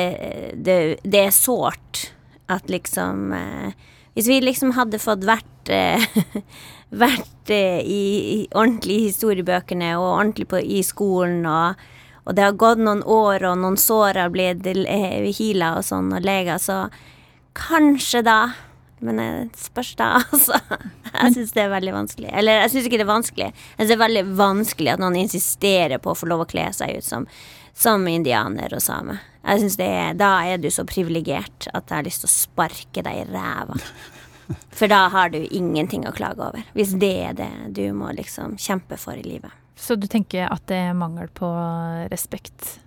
[0.61, 0.75] det,
[1.09, 2.11] det er sårt
[2.53, 3.73] at liksom eh,
[4.15, 6.05] Hvis vi liksom hadde fått vært eh,
[7.05, 8.03] Vært eh, i,
[8.35, 11.81] i ordentlig i historiebøkene og ordentlig på, i skolen og
[12.31, 14.63] og det har gått noen år, og noen sår har blitt
[15.35, 16.85] hila og sånn, og lega, så
[17.59, 18.41] kanskje da
[19.01, 20.59] Men det spørs da, altså.
[21.09, 22.29] Jeg syns det er veldig vanskelig.
[22.37, 23.47] Eller jeg syns ikke det er vanskelig.
[23.49, 26.67] Jeg synes det er veldig vanskelig at noen insisterer på å få lov å kle
[26.77, 27.25] seg ut som,
[27.73, 29.17] som indianer og same.
[29.41, 32.35] Jeg synes det er, Da er du så privilegert at jeg har lyst til å
[32.35, 33.81] sparke deg i ræva.
[34.77, 36.69] For da har du ingenting å klage over.
[36.77, 39.60] Hvis det er det du må liksom kjempe for i livet.
[39.81, 41.49] Så du tenker at det er mangel på
[42.13, 42.79] respekt?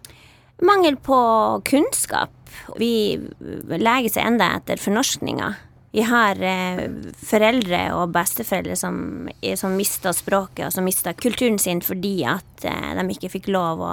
[0.64, 1.18] Mangel på
[1.66, 2.34] kunnskap.
[2.78, 3.18] Vi
[3.66, 5.56] leger seg enda etter fornorskninga.
[5.94, 6.88] Vi har eh,
[7.22, 9.28] foreldre og besteforeldre som,
[9.60, 13.84] som mista språket og som mista kulturen sin fordi at eh, de ikke fikk lov
[13.86, 13.92] å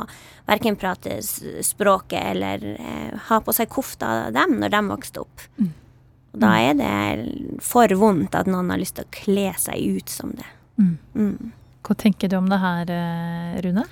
[0.48, 5.44] verken prate språket eller eh, ha på seg kofta av dem når de vokste opp.
[6.30, 10.12] Og da er det for vondt at noen har lyst til å kle seg ut
[10.12, 10.48] som det.
[10.80, 11.52] Mm.
[11.90, 13.82] Hva tenker du om det her, eh, Rune?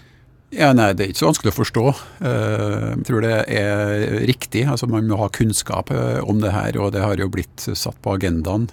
[0.54, 1.86] Ja, nei, Det er ikke så vanskelig å forstå.
[2.22, 4.68] Eh, Jeg tror det er riktig.
[4.68, 8.00] altså Man må ha kunnskap eh, om det her, og det har jo blitt satt
[8.00, 8.70] på agendaen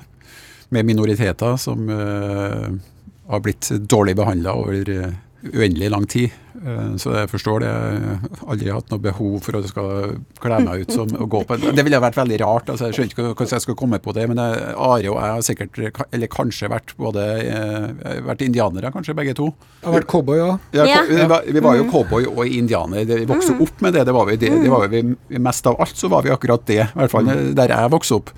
[0.69, 5.13] med minoriteter som har blitt dårlig behandla over
[5.53, 6.31] uendelig lang tid.
[6.55, 7.67] Eh, Så jeg forstår det.
[7.67, 11.27] Jeg har aldri hatt noe behov for at jeg skal kle meg ut som å
[11.27, 12.69] gå på Det ville vært veldig rart.
[12.71, 14.27] altså Jeg skjønner ikke hvordan jeg skal komme på det.
[14.31, 15.79] Men jeg, Are og jeg har sikkert,
[16.15, 19.49] eller kanskje vært både eh, vært indianere, kanskje begge to.
[19.81, 20.59] Jeg har vært cowboy òg.
[20.77, 21.01] Ja, Ja.
[21.09, 23.05] Vi, var, vi var jo cowboy og indianer.
[23.05, 24.05] Vi vokste opp med det.
[24.05, 25.03] Det var vi, det, det var vi,
[25.39, 26.81] mest av alt så var vi akkurat det.
[26.87, 28.31] I hvert fall der jeg vokste opp.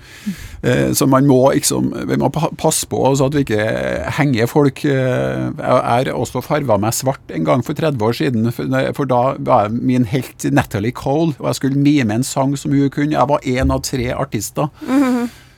[0.63, 3.65] Eh, så man må liksom Vi må passe på så at vi ikke
[4.17, 8.51] henger folk Jeg er også farga meg svart en gang for 30 år siden.
[8.51, 12.89] For, da var min helt Natalie Cole, og jeg skulle mime en sang som hun
[12.93, 13.17] kunne.
[13.17, 14.71] Jeg var én av tre artister.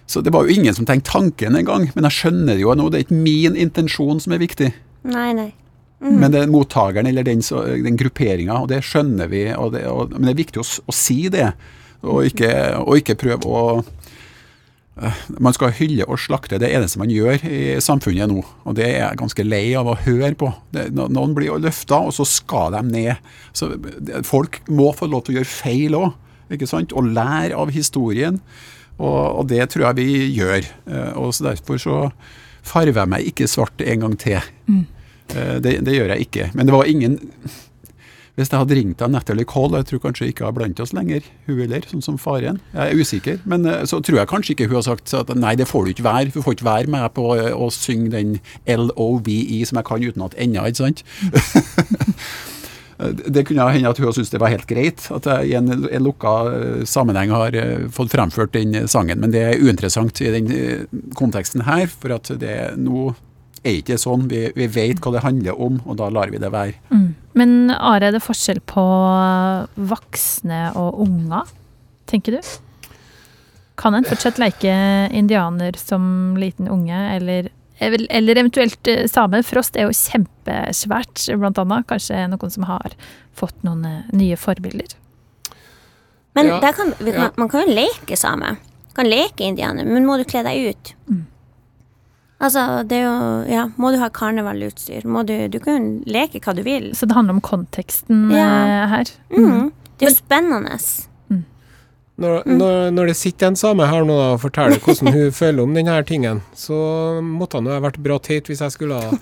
[0.10, 1.92] Så det var jo ingen som tenkte tanken engang.
[1.94, 2.90] Men jeg skjønner det jo nå.
[2.90, 4.72] Det er ikke min intensjon som er viktig.
[5.10, 5.52] Nei, nei.
[6.00, 7.42] Men det er mottakeren eller den,
[7.84, 9.44] den grupperinga, og det skjønner vi.
[9.54, 11.50] Og det, og, men det er viktig å, å si det,
[12.00, 13.64] og ikke, og ikke prøve å
[15.40, 18.98] Man skal hylle og slakte det eneste man gjør i samfunnet nå, og det er
[18.98, 20.50] jeg ganske lei av å høre på.
[20.76, 23.32] Det, noen blir løfta, og så skal de ned.
[23.56, 26.12] Så det, Folk må få lov til å gjøre feil òg,
[26.56, 26.96] ikke sant?
[26.98, 28.42] Og lære av historien.
[29.00, 30.68] Og, og det tror jeg vi gjør.
[30.90, 32.00] Eh, og så Derfor så
[32.66, 34.54] farver jeg meg ikke svart en gang til.
[34.68, 34.86] Mm.
[35.30, 36.46] Det, det gjør jeg ikke.
[36.58, 37.20] Men det var ingen
[38.40, 40.94] Hvis jeg hadde ringt av Natalie Cole, jeg tror kanskje ikke hun er blant oss
[40.96, 42.62] lenger, hun heller, sånn som faren.
[42.72, 43.42] Jeg er usikker.
[43.52, 45.92] Men eh, så tror jeg kanskje ikke hun har sagt at nei, det får du
[45.92, 46.32] ikke være.
[46.32, 50.40] Du får ikke være med på eh, å synge den LOVE som jeg kan utenat
[50.40, 51.04] ennå, ikke sant.
[53.00, 55.72] Eh, Det kunne hende at hun syntes det var helt greit at jeg i en,
[55.88, 56.34] en lukka
[56.84, 57.56] sammenheng har
[57.96, 60.50] fått fremført den sangen, men det er uinteressant i den
[61.16, 63.14] konteksten her, for at det nå
[63.64, 64.28] er ikke sånn.
[64.32, 66.76] Vi, vi vet hva det handler om, og da lar vi det være.
[66.94, 67.08] Mm.
[67.40, 68.84] Men Are, er det forskjell på
[69.92, 71.50] voksne og unger,
[72.10, 72.52] tenker du?
[73.80, 74.74] Kan en fortsatt leke
[75.16, 77.48] indianer som liten unge, eller,
[77.80, 79.40] eller eventuelt eh, same?
[79.48, 81.88] Frost er jo kjempesvært, blant annet.
[81.88, 82.98] Kanskje noen som har
[83.40, 84.98] fått noen eh, nye forbilder.
[86.36, 87.30] Men Ja, der kan, man, ja.
[87.40, 88.58] man kan jo leke same.
[88.98, 90.94] Kan leke indianer, men må du kle deg ut?
[91.08, 91.26] Mm.
[92.40, 95.04] Altså, det er jo Ja, må du ha karnevalutstyr?
[95.06, 96.92] Må du Du kan jo leke hva du vil.
[96.96, 98.48] Så det handler om konteksten Ja.
[98.48, 99.12] eh, her.
[99.36, 99.72] Mm.
[100.00, 100.78] Det er jo spennende.
[102.20, 105.72] Når, når, når det sitter en same her nå og forteller hvordan hun føler om
[105.76, 106.76] denne tingen, så
[107.24, 109.14] måtte han jo ha vært bra teit hvis jeg skulle ha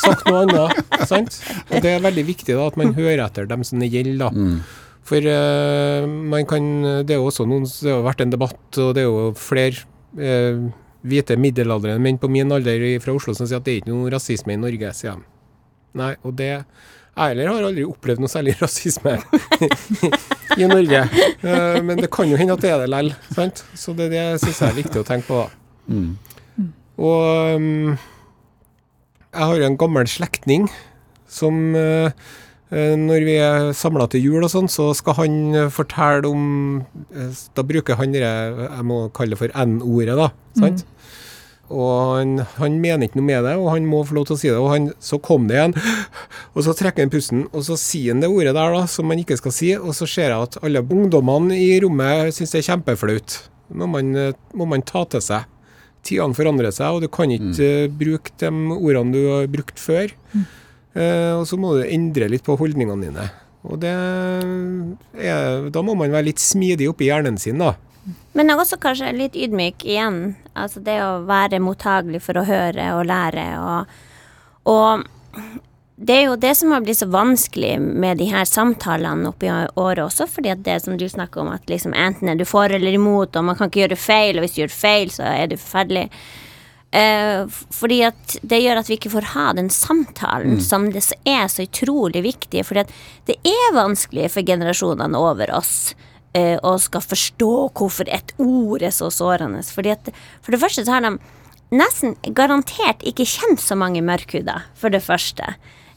[0.00, 0.78] sagt noe annet.
[1.10, 1.36] Sant?
[1.68, 4.30] Og det er veldig viktig da at man hører etter dem som det gjelder.
[4.32, 4.54] da.
[5.04, 6.70] For uh, man kan
[7.04, 9.82] Det er jo også noen Det har vært en debatt, og det er jo flere
[10.16, 10.62] eh,
[11.02, 14.10] hvite middelaldrende menn på min alder fra Oslo som sier at det er ikke noe
[14.12, 15.28] rasisme i Norge, sier de.
[15.98, 19.18] Nei, og det Jeg heller har aldri opplevd noe særlig rasisme
[20.56, 21.02] i Norge.
[21.42, 23.34] Eh, men det kan jo hende at det er det likevel.
[23.36, 23.64] sant?
[23.76, 25.42] Så det, det syns jeg er viktig å tenke på.
[25.42, 25.92] da.
[25.92, 26.70] Mm.
[27.02, 27.98] Og um,
[29.32, 30.66] jeg har en gammel slektning
[31.28, 32.12] som eh,
[32.72, 36.44] når vi er samla til jul og sånn, så skal han eh, fortelle om
[37.12, 40.30] eh, Da bruker han det jeg må kalle for N-ordet, da.
[40.56, 40.86] sant?
[41.72, 44.40] Og han, han mener ikke noe med det, og han må få lov til å
[44.40, 44.58] si det.
[44.60, 45.76] Og han, så kom det igjen,
[46.54, 49.20] og så trekker han pusten, og så sier han det ordet der da, som han
[49.22, 52.68] ikke skal si, og så ser jeg at alle ungdommene i rommet syns det er
[52.70, 53.38] kjempeflaut.
[53.72, 55.48] Må man, eh, må man ta til seg.
[56.04, 58.00] Tidene forandrer seg, og du kan ikke mm.
[58.00, 60.12] bruke de ordene du har brukt før.
[60.32, 60.58] Eh,
[60.94, 63.30] og så må du endre litt på holdningene dine.
[63.62, 67.76] Og det er, da må man være litt smidig oppi hjernen sin, da.
[68.34, 70.34] Men også kanskje litt ydmyk igjen.
[70.58, 73.92] Altså det å være mottagelig for å høre og lære og,
[74.68, 75.04] og
[76.02, 80.02] det er jo det som har blitt så vanskelig med de her samtalene oppi året
[80.02, 82.96] også, fordi at det som du snakker om, at liksom enten er du for eller
[82.96, 85.54] imot, og man kan ikke gjøre feil, og hvis du gjør feil, så er du
[85.60, 86.08] forferdelig.
[86.92, 91.46] Eh, fordi at det gjør at vi ikke får ha den samtalen som det er
[91.48, 92.64] så utrolig viktig.
[92.68, 92.96] Fordi at
[93.30, 95.94] det er vanskelig for generasjonene over oss
[96.36, 99.64] eh, å skal forstå hvorfor et ord er så sårende.
[99.64, 101.16] Fordi at for det første så har de
[101.72, 105.54] nesten garantert ikke kjent så mange mørkhuder, for det første.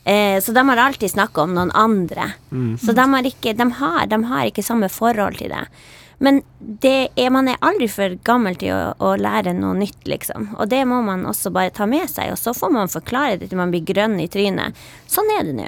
[0.07, 2.31] Eh, så de har alltid snakka om noen andre.
[2.79, 5.65] Så de har, ikke, de, har, de har ikke samme forhold til det.
[6.23, 10.53] Men det er, man er aldri for gammel til å, å lære noe nytt, liksom.
[10.59, 13.49] Og det må man også bare ta med seg, og så får man forklare det
[13.51, 14.77] til man blir grønn i trynet.
[15.11, 15.67] Sånn er det nå.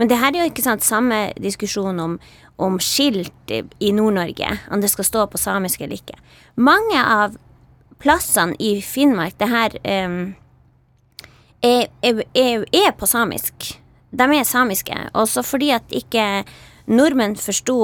[0.00, 2.18] Men det her er jo ikke sant samme diskusjon om,
[2.62, 6.18] om skilt i, Nord-Norge, om det skal stå på samisk eller ikke.
[6.56, 7.36] Mange av
[8.02, 10.20] plassene i Finnmark, det her um,
[11.64, 13.74] er, er, er på samisk.
[14.16, 14.96] De er samiske.
[15.14, 16.44] Også fordi at ikke
[16.86, 17.78] nordmenn forsto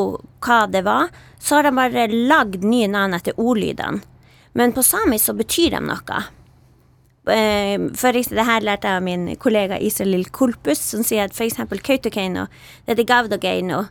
[0.44, 1.10] hva det var,
[1.42, 4.02] så har de bare lagd nye navn etter ordlydene.
[4.54, 6.18] Men på samisk så betyr de noe.
[7.32, 11.80] Eh, For det her lærte jeg av min kollega Isalill Kolpus, som sier at eksempel
[11.80, 12.46] Kautokeino,
[12.84, 13.86] det heter Gavdogeino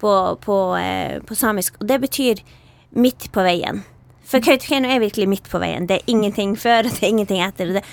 [0.00, 0.12] på,
[0.44, 2.42] på, eh, på samisk, og det betyr
[2.90, 3.84] midt på veien.
[4.26, 5.86] For Kautokeino er virkelig midt på veien.
[5.86, 7.72] Det er ingenting før, og det er ingenting etter.
[7.78, 7.84] Det.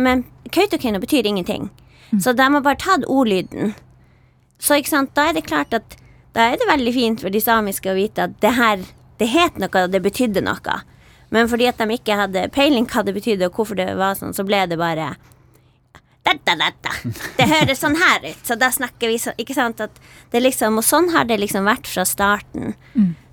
[0.00, 1.70] Men Kautokeino betyr ingenting.
[2.20, 3.74] Så de har bare tatt ordlyden.
[4.58, 4.78] Så
[5.14, 5.96] da er det klart at
[6.36, 8.84] da er det veldig fint for de samiske å vite at det her,
[9.20, 10.76] det het noe, og det betydde noe.
[11.34, 14.36] Men fordi at de ikke hadde peiling hva det betydde, og hvorfor det var sånn,
[14.36, 15.14] så ble det bare
[16.26, 16.92] dette, dette.
[17.38, 19.36] Det høres sånn her ut, så da snakker vi sånn.
[19.38, 19.82] Ikke sant?
[20.34, 22.74] Liksom, og sånn har det liksom vært fra starten.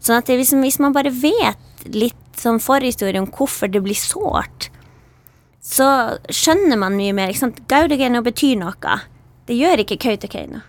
[0.04, 3.98] Sånn at det hvis, hvis man bare vet litt sånn forhistorie om hvorfor det blir
[3.98, 4.70] sårt,
[5.63, 7.32] så skjønner man mye mer.
[7.32, 7.62] ikke sant?
[7.72, 8.98] Gaudegeino betyr noe.
[9.47, 10.62] Det gjør ikke Kautokeino.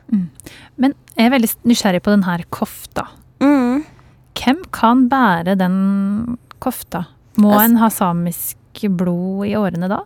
[0.77, 3.05] Men jeg er veldig nysgjerrig på den her kofta.
[3.41, 3.85] Mm.
[4.35, 7.05] Hvem kan bære den kofta?
[7.39, 8.57] Må Altså- en ha samisk
[8.97, 10.01] blod i årene da?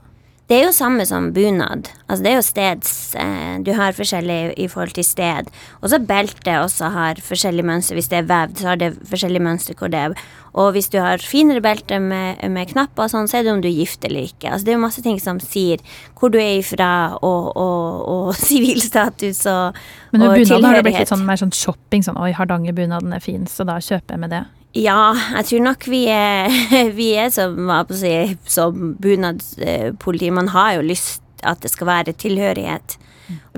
[0.48, 1.90] Det er jo samme som bunad.
[2.08, 5.50] Altså det er jo steds eh, Du har forskjellig i forhold til sted.
[5.82, 7.98] Og så beltet også har forskjellig mønster.
[7.98, 10.16] Hvis det er vevd, så har det forskjellig mønster hvor det er.
[10.56, 13.60] Og hvis du har finere belte med, med knapper og sånn, så er det om
[13.60, 14.48] du er gift eller ikke.
[14.48, 15.84] Altså det er jo masse ting som sier
[16.16, 19.76] hvor du er ifra, og, og, og sivilstatus og,
[20.14, 22.08] Men med og bunaden har det blitt litt sånn, mer sånn shopping.
[22.08, 24.46] Sånn oi, Hardangerbunaden er fin, så da kjøper jeg med det.
[24.78, 25.10] Ja,
[25.40, 26.52] jeg tror nok vi er,
[26.98, 27.58] vi er som,
[27.90, 28.14] si,
[28.46, 30.30] som bunadspoliti.
[30.34, 32.98] Man har jo lyst at det skal være tilhørighet.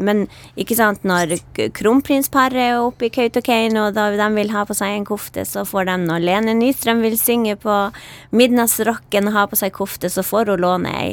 [0.03, 0.25] Men
[0.59, 1.37] ikke sant, når
[1.77, 5.63] kronprinsparet er oppe i Kautokeino, og da de vil ha på seg en kofte, så
[5.69, 5.97] får de.
[6.09, 7.77] Når Lene Nystrøm vil synge på
[8.35, 11.13] Midnattsrocken og ha på seg kofte, så får hun låne ei.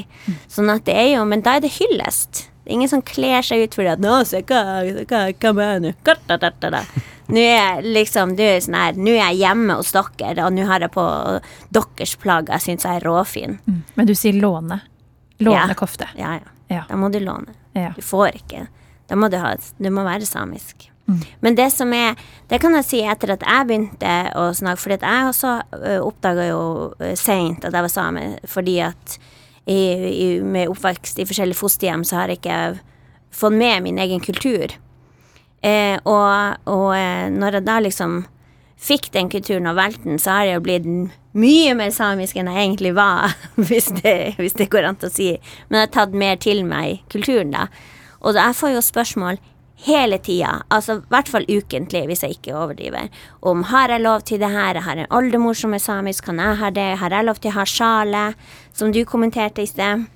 [0.50, 2.48] Sånn at det er jo Men da er det hyllest.
[2.68, 6.82] Ingen som kler seg ut fordi at Nå, se hva, hva, hva
[7.30, 7.38] nå?
[7.44, 10.92] Er liksom er sånn her Nå er jeg hjemme hos dere, og nå har jeg
[10.92, 11.06] på
[11.72, 13.60] deres plagg jeg syns jeg er råfin.
[13.96, 14.82] Men du sier låne.
[15.40, 15.74] Låne Ja.
[15.76, 16.08] kofte.
[16.18, 16.54] Ja, ja.
[16.70, 16.84] Ja.
[16.90, 17.54] Da må du låne.
[17.74, 17.94] ja.
[17.96, 18.68] Du får ikke.
[19.08, 20.90] Da må du ha Du må være samisk.
[21.42, 22.16] Men det som er
[22.50, 26.94] Det kan jeg si etter at jeg begynte å snakke, fordi jeg også oppdaga jo
[27.16, 29.18] seint at jeg var same, fordi at
[29.68, 32.80] i, i, med oppvekst i forskjellige fosterhjem så har jeg ikke
[33.32, 34.68] fått med min egen kultur.
[35.66, 38.20] Eh, og og eh, når jeg da liksom
[38.78, 40.88] fikk den kulturen og valgte den, så har jeg jo blitt
[41.38, 43.34] mye mer samisk enn jeg egentlig var,
[43.70, 45.34] hvis det, hvis det går an å si.
[45.68, 47.68] Men jeg har tatt mer til meg kulturen, da.
[48.22, 49.42] Og jeg får jo spørsmål
[49.86, 53.12] hele tida, altså i hvert fall ukentlig, hvis jeg ikke overdriver,
[53.46, 56.42] om har jeg lov til det her, jeg har en oldemor som er samisk, kan
[56.42, 60.08] jeg ha det, har jeg lov til å ha sjalet, som du kommenterte i sted.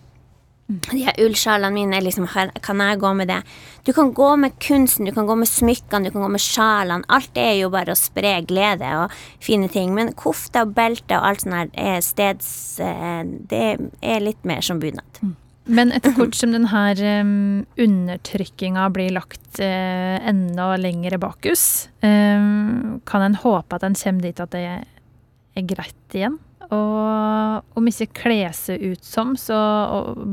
[0.72, 2.28] De her ullsjalene mine, liksom,
[2.64, 3.42] kan jeg gå med det?
[3.84, 7.08] Du kan gå med kunsten, du kan gå med smykkene, du kan gå med sjalene.
[7.12, 9.96] Alt er jo bare å spre glede og fine ting.
[9.98, 12.52] Men kofte og belte og alt sånt her er steds
[12.84, 13.66] eh, Det
[14.02, 15.24] er litt mer som bunad.
[15.72, 16.86] Men etter hvert som denne
[17.22, 17.34] um,
[17.80, 24.42] undertrykkinga blir lagt uh, enda lengre bakus, um, kan en håpe at en kommer dit
[24.42, 26.40] at det er greit igjen?
[26.72, 29.60] Og om ikke kle seg ut som, så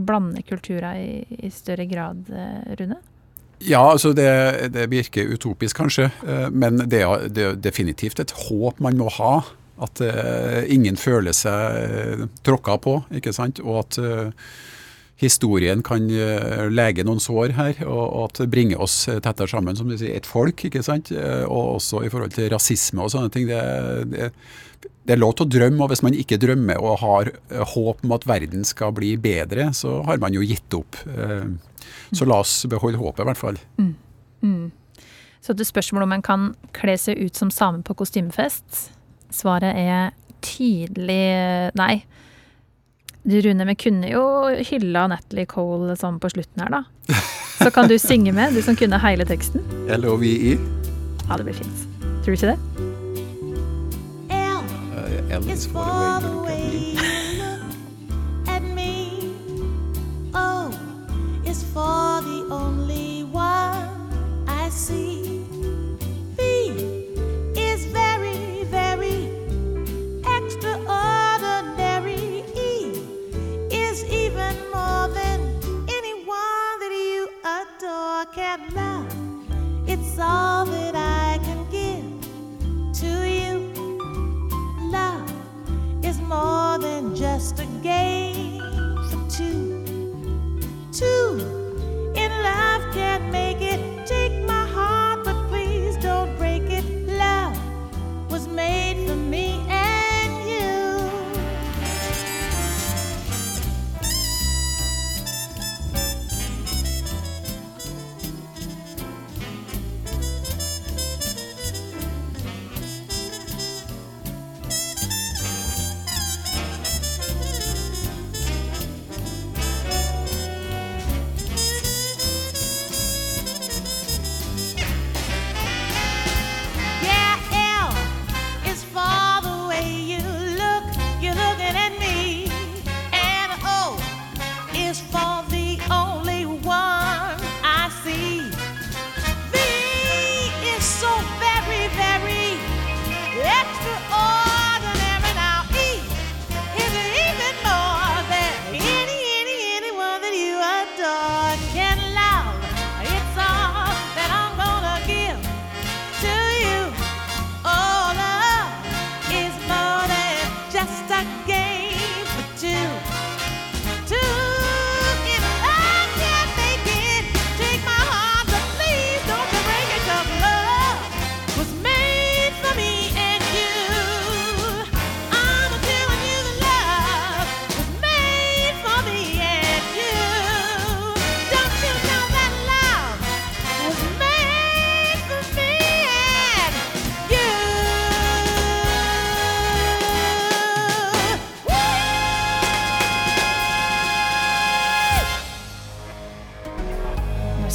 [0.06, 3.00] blande kulturer i, i større grad, eh, Rune?
[3.58, 8.34] Ja, altså det, det virker utopisk kanskje, eh, men det er, det er definitivt et
[8.46, 9.40] håp man må ha.
[9.82, 13.62] At eh, ingen føler seg tråkka på, ikke sant.
[13.62, 13.98] Og at
[15.18, 16.04] historien kan
[16.70, 20.26] lege noen sår her, og, at det bringer oss tettere sammen, som du sier, et
[20.26, 20.62] folk.
[20.66, 21.10] ikke sant?
[21.10, 23.46] Og også i forhold til rasisme og sånne ting.
[23.50, 23.62] Det,
[24.14, 24.30] det,
[25.08, 28.04] det er lov til å drømme, og hvis man ikke drømmer og har eh, håp
[28.04, 30.98] om at verden skal bli bedre, så har man jo gitt opp.
[31.08, 31.48] Eh,
[32.12, 33.56] Så la oss beholde håpet, i hvert fall.
[34.42, 34.70] Mm.
[35.44, 38.90] Så til spørsmålet om en kan kle seg ut som same på kostymefest,
[39.32, 40.12] svaret er
[40.44, 42.02] tydelig nei.
[43.28, 44.24] Du Rune, vi kunne jo
[44.70, 46.84] hylla Natalie Cole sånn på slutten her, da.
[47.64, 49.64] Så kan du synge med, du som kunne hele teksten.
[49.88, 50.54] LOVI.
[51.26, 51.88] Ja, det blir fint.
[52.22, 52.87] Tror du ikke det?
[55.30, 59.34] Elvis for the way you look at me.
[60.34, 60.70] Oh,
[61.44, 65.44] it's for the only one I see.
[66.36, 66.42] V
[67.56, 68.07] is very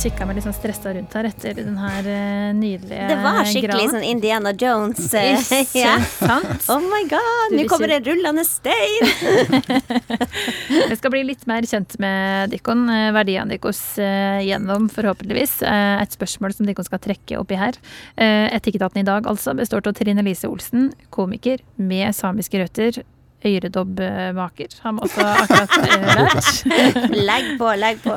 [0.04, 3.70] kikka meg litt sånn stressa rundt her etter den her eh, nydelige Det var skikkelig
[3.70, 3.91] graven.
[3.93, 5.06] sånn Indiana Jones.
[5.16, 5.93] eh, Ikke ja.
[6.04, 6.66] sant?
[6.74, 9.08] Oh my god, nå kommer det rullende stein!
[10.91, 13.82] Jeg skal bli litt mer kjent med Dikkon, eh, verdiene deres
[14.43, 17.78] gjennom, forhåpentligvis, et spørsmål som Dikkon skal trekke oppi her.
[18.20, 23.01] Etikketaten i dag altså består av Trine Lise Olsen, komiker med samiske røtter.
[23.44, 27.12] Øredobbmaker, har vi også akkurat eh, lært.
[27.14, 28.16] Legg på, legg på.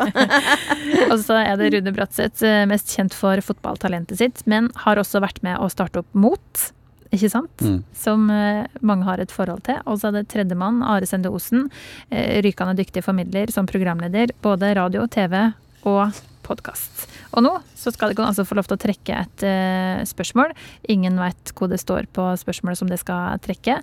[1.11, 5.23] Og så er det Rune Bratseth, eh, mest kjent for fotballtalentet sitt, men har også
[5.25, 6.69] vært med å starte opp Mot.
[7.15, 7.63] Ikke sant?
[7.63, 7.81] Mm.
[7.97, 9.83] Som eh, mange har et forhold til.
[9.87, 11.69] Og så er det tredjemann, Are Sende Osen.
[12.11, 14.35] Rykende dyktig formidler som programleder.
[14.45, 15.39] Både radio, TV
[15.87, 17.07] og podkast.
[17.35, 20.55] Og nå så skal dere altså få lov til å trekke et uh, spørsmål.
[20.93, 23.81] Ingen vet hvor det står på spørsmålet som det skal trekke.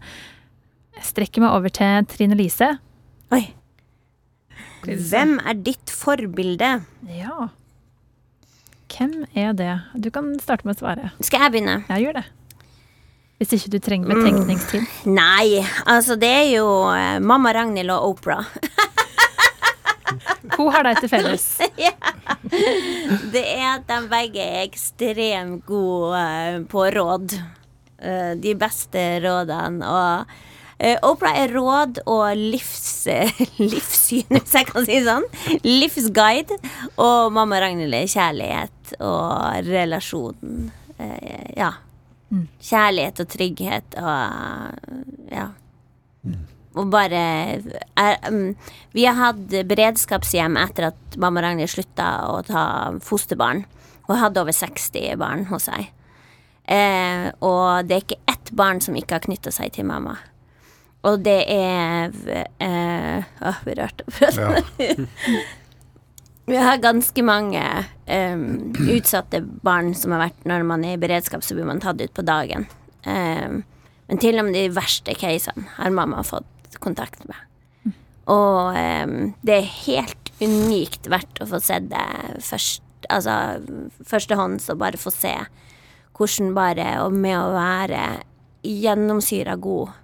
[0.97, 2.69] Jeg strekker meg over til Trine Lise.
[3.33, 3.43] Oi.
[4.83, 6.73] Hvem er ditt forbilde?
[7.09, 7.47] Ja.
[8.93, 9.71] Hvem er det?
[10.03, 11.11] Du kan starte med å svare.
[11.23, 11.79] Skal jeg begynne?
[11.89, 12.25] Ja, gjør det.
[13.41, 14.83] Hvis ikke du trenger betenkningstid.
[15.09, 18.37] Nei, altså det er jo eh, mamma Ragnhild og Opera.
[20.53, 21.47] Hun har deg til felles.
[21.81, 21.95] ja.
[23.33, 27.33] Det er at de begge er ekstremt gode eh, på råd.
[28.03, 29.89] Eh, De beste rådene.
[29.89, 30.39] Og
[31.07, 33.07] Opera er råd og livs,
[33.61, 35.27] livssyn, hvis jeg kan si det sånn.
[35.63, 36.59] Livsguide.
[36.99, 40.71] Og mamma Ragnhild er kjærlighet og relasjonen.
[41.57, 41.71] Ja.
[42.63, 45.49] Kjærlighet og trygghet og ja.
[46.73, 47.19] Og bare
[47.95, 48.55] er, um,
[48.93, 52.65] Vi har hatt beredskapshjem etter at mamma Ragnhild slutta å ta
[53.03, 53.63] fosterbarn.
[54.07, 55.91] Hun hadde over 60 barn hos seg.
[56.63, 60.17] Eh, og det er ikke ett barn som ikke har knytta seg til mamma.
[61.03, 62.13] Og det er
[62.63, 64.01] eh, Åh, berørt.
[66.45, 67.61] Vi har ganske mange
[68.07, 72.01] um, utsatte barn som har vært Når man er i beredskap, så blir man tatt
[72.03, 72.67] ut på dagen.
[73.07, 73.63] Um,
[74.09, 77.95] men til og med de verste casene har mamma fått kontakt med.
[78.31, 82.03] Og um, det er helt unikt verdt å få se det
[82.43, 83.37] først, altså
[84.07, 85.35] førstehånds, og bare få se
[86.13, 88.03] hvordan bare Og med å være
[88.63, 89.95] gjennomsyra god.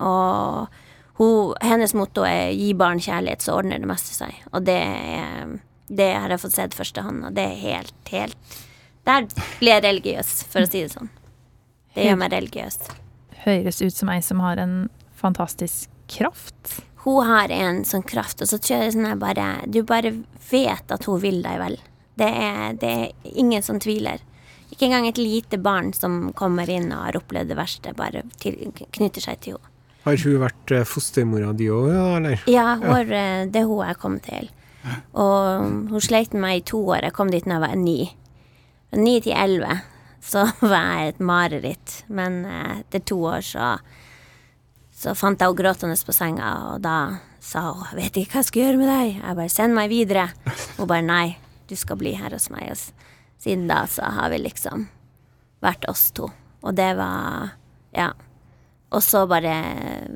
[0.00, 0.68] Og
[1.18, 4.34] hun, hennes motto er 'gi barn kjærlighet, så ordner det meste seg'.
[4.52, 8.36] Og det, er- det har jeg fått sett første hånd, og det er helt, helt
[9.06, 9.22] Der
[9.58, 11.08] blir jeg religiøs, for å si det sånn.
[11.94, 12.78] Det gjør meg religiøs.
[13.46, 16.82] Høres ut som ei som har en fantastisk kraft.
[17.04, 20.12] Hun har en sånn kraft, og så tror jeg sånn bare Du bare
[20.50, 21.78] vet at hun vil deg vel.
[22.18, 24.18] Det er, det er ingen som tviler.
[24.70, 28.70] Ikke engang et lite barn som kommer inn og har opplevd det verste, bare til,
[28.92, 29.68] knytter seg til henne.
[30.08, 32.42] Har hun vært eh, fostermora di òg, eller?
[32.50, 34.48] Ja, hun, eh, det er hun jeg kom til.
[35.12, 37.04] Og hun sleit med meg i to år.
[37.08, 38.00] Jeg kom dit da jeg var ni.
[38.96, 39.80] Ni til elleve
[40.24, 42.02] så var jeg et mareritt.
[42.08, 43.72] Men eh, etter to år så
[44.98, 48.40] så fant jeg henne gråtende på senga, og da sa hun 'Jeg vet ikke hva
[48.42, 49.20] jeg skal gjøre med deg'.
[49.22, 50.32] Jeg bare 'Send meg videre'.
[50.76, 51.36] Hun bare 'Nei,
[51.70, 52.70] du skal bli her hos meg'.
[52.70, 52.78] Og
[53.38, 54.88] siden da så har vi liksom
[55.62, 56.32] vært oss to.
[56.62, 57.52] Og det var
[57.94, 58.10] Ja.
[58.88, 59.52] Og så bare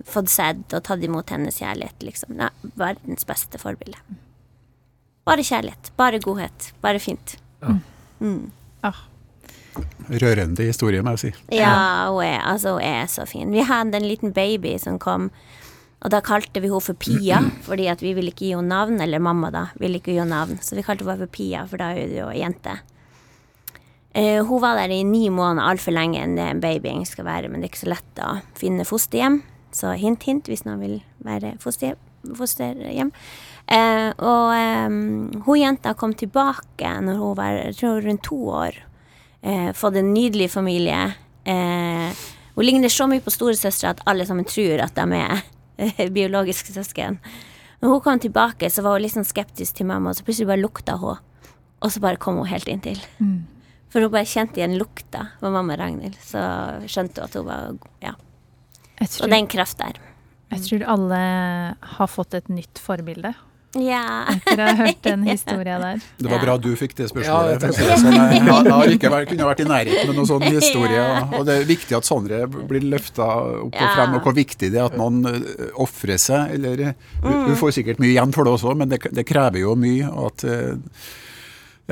[0.08, 2.38] fått sett og tatt imot hennes kjærlighet, liksom.
[2.40, 2.48] Ja,
[2.80, 4.00] verdens beste forbilde.
[5.28, 5.92] Bare kjærlighet.
[6.00, 6.70] Bare godhet.
[6.82, 7.36] Bare fint.
[8.82, 8.96] Ah,
[10.22, 11.30] Rørende historie, må jeg si.
[11.56, 13.52] Ja, hun er, altså, hun er så fin.
[13.54, 15.30] Vi hadde en liten baby som kom,
[16.02, 18.98] og da kalte vi henne for Pia, fordi at vi ville ikke gi henne navn,
[19.00, 21.62] eller mamma da, ville ikke gi henne navn, så vi kalte henne bare for Pia,
[21.70, 22.76] for da er hun jo jente.
[24.14, 27.48] Eh, hun var der i ni måneder, altfor lenge enn det en baby skal være,
[27.48, 29.40] men det er ikke så lett å finne fosterhjem,
[29.72, 32.00] så hint, hint, hvis noen vil være fosterhjem.
[32.36, 33.12] fosterhjem.
[33.72, 38.80] Uh, og um, hun jenta kom tilbake når hun var jeg tror, rundt to år
[39.42, 41.16] Uh, fått en nydelig familie.
[42.54, 47.18] Hun ligner så mye på storesøstera at alle sammen tror at de er biologiske søsken.
[47.82, 50.46] Når hun kom tilbake, så var hun litt sånn skeptisk til mamma, og så plutselig
[50.52, 51.18] bare lukta hun.
[51.82, 53.02] Og så bare kom hun helt inntil.
[53.92, 56.16] For hun bare kjente igjen lukta av mamma Ragnhild.
[56.24, 56.40] Så
[56.88, 58.14] skjønte hun at hun var Ja.
[59.02, 59.96] Tror, Og den kraft der.
[60.52, 61.22] jeg tror alle
[61.96, 63.32] har fått et nytt forbilde
[63.74, 64.26] Ja.
[64.28, 66.00] etter å ha hørt den historien der.
[66.20, 66.42] Det var Ja.
[66.44, 67.60] bra du fikk det spørsmålet.
[67.74, 68.12] si det sånn.
[68.12, 71.04] Jeg, jeg, jeg har ikke vært, kunne vært i nærheten med noen sånn historie.
[71.32, 73.26] Og, det er viktig at sånne blir løfta
[73.64, 76.52] opp og frem, og hvor viktig det er at noen uh, ofrer seg.
[76.60, 79.74] Eller, du, du får sikkert mye igjen for det også, men det, det krever jo
[79.74, 80.06] mye.
[80.12, 80.76] og at uh,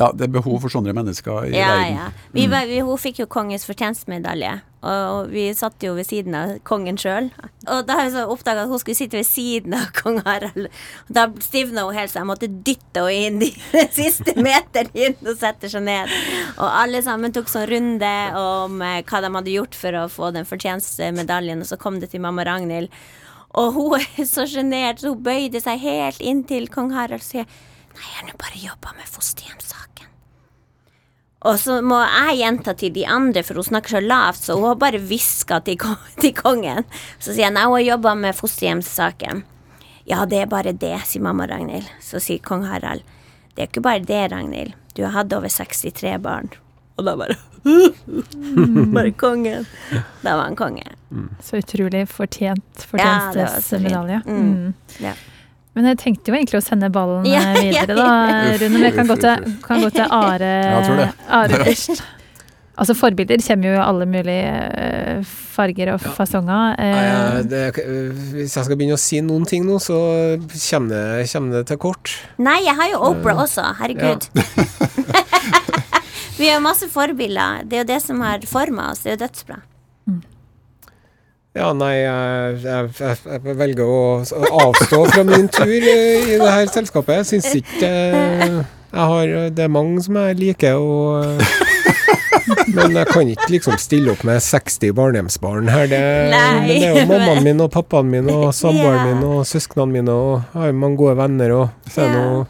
[0.01, 1.97] Ja, det er behov for sånne mennesker i Ja, verden.
[2.01, 2.09] ja.
[2.33, 4.55] Vi, var- vi, hun fikk jo kongens fortjenstmedalje,
[4.89, 7.27] og vi satt jo ved siden av kongen sjøl.
[7.69, 10.71] Og da har jeg så oppdaga at hun skulle sitte ved siden av kong Harald.
[11.05, 15.19] Og da stivna hun helt, så jeg måtte dytte henne inn de siste meteren inn
[15.21, 16.09] og sette seg ned.
[16.57, 20.33] Og alle sammen tok sånn runde om eh, hva de hadde gjort for å få
[20.33, 22.89] den fortjenstmedaljen, og så kom det til mamma Ragnhild.
[23.61, 27.45] Og hun er så sjenert, så hun bøyde seg helt inntil kong Harald og sier
[27.95, 30.09] Nei, jeg har nå bare jobba med fosterhjemssaken.
[31.49, 34.67] Og så må jeg gjenta til de andre, for hun snakker så lavt, så hun
[34.69, 35.79] har bare hviska til,
[36.21, 36.85] til kongen.
[37.19, 39.45] Så sier jeg nei, hun har jobba med fosterhjemssaken.
[40.11, 41.89] Ja, det er bare det, sier mamma Ragnhild.
[42.05, 43.05] Så sier kong Harald.
[43.55, 44.75] Det er ikke bare det, Ragnhild.
[44.97, 46.51] Du har hatt over 63 barn.
[46.99, 47.37] Og da bare
[48.95, 49.67] Bare kongen.
[50.25, 50.85] Da var han konge.
[51.45, 53.91] Så utrolig fortjent Ja, det var så fint.
[53.91, 54.21] fortjenstmedalje.
[54.27, 54.49] Mm.
[54.55, 54.75] Mm.
[55.05, 55.13] Ja.
[55.79, 58.07] Men jeg tenkte jo egentlig å sende ballen Ja, eh, videre, da.
[58.59, 58.71] Rune.
[58.75, 61.13] Men jeg kan gå til, kan gå til Are, Jeg.
[61.29, 62.03] Are først.
[62.81, 66.77] Altså Forbilder kommer jo i alle mulige eh, farger og fasonger.
[66.81, 67.61] Nei, Eh, det,
[68.33, 69.99] hvis jeg skal begynne å si noen ting nå, så
[70.41, 72.15] kommer det, kommer det til kort.
[72.41, 73.67] Nei, jeg har jo Oprah også.
[73.83, 74.23] Herregud.
[76.41, 77.67] Vi har masse forbilder.
[77.69, 79.03] Det er jo det som har forma oss.
[79.05, 79.59] Det er jo dødsbra.
[81.51, 84.03] Ja, nei, jeg, jeg, jeg, jeg velger å
[84.69, 87.25] avstå fra min tur eh, i det her selskapet.
[87.25, 91.59] Jeg syns ikke eh, jeg har Det er mange som jeg liker, og eh,
[92.75, 95.91] Men jeg kan ikke liksom stille opp med 60 barnehjemsbarn her.
[95.91, 99.91] Det, men det er jo mammaen min og pappaen min og samboeren min og søsknene
[99.99, 102.49] mine, og jeg har jo mange gode venner, og så er det noe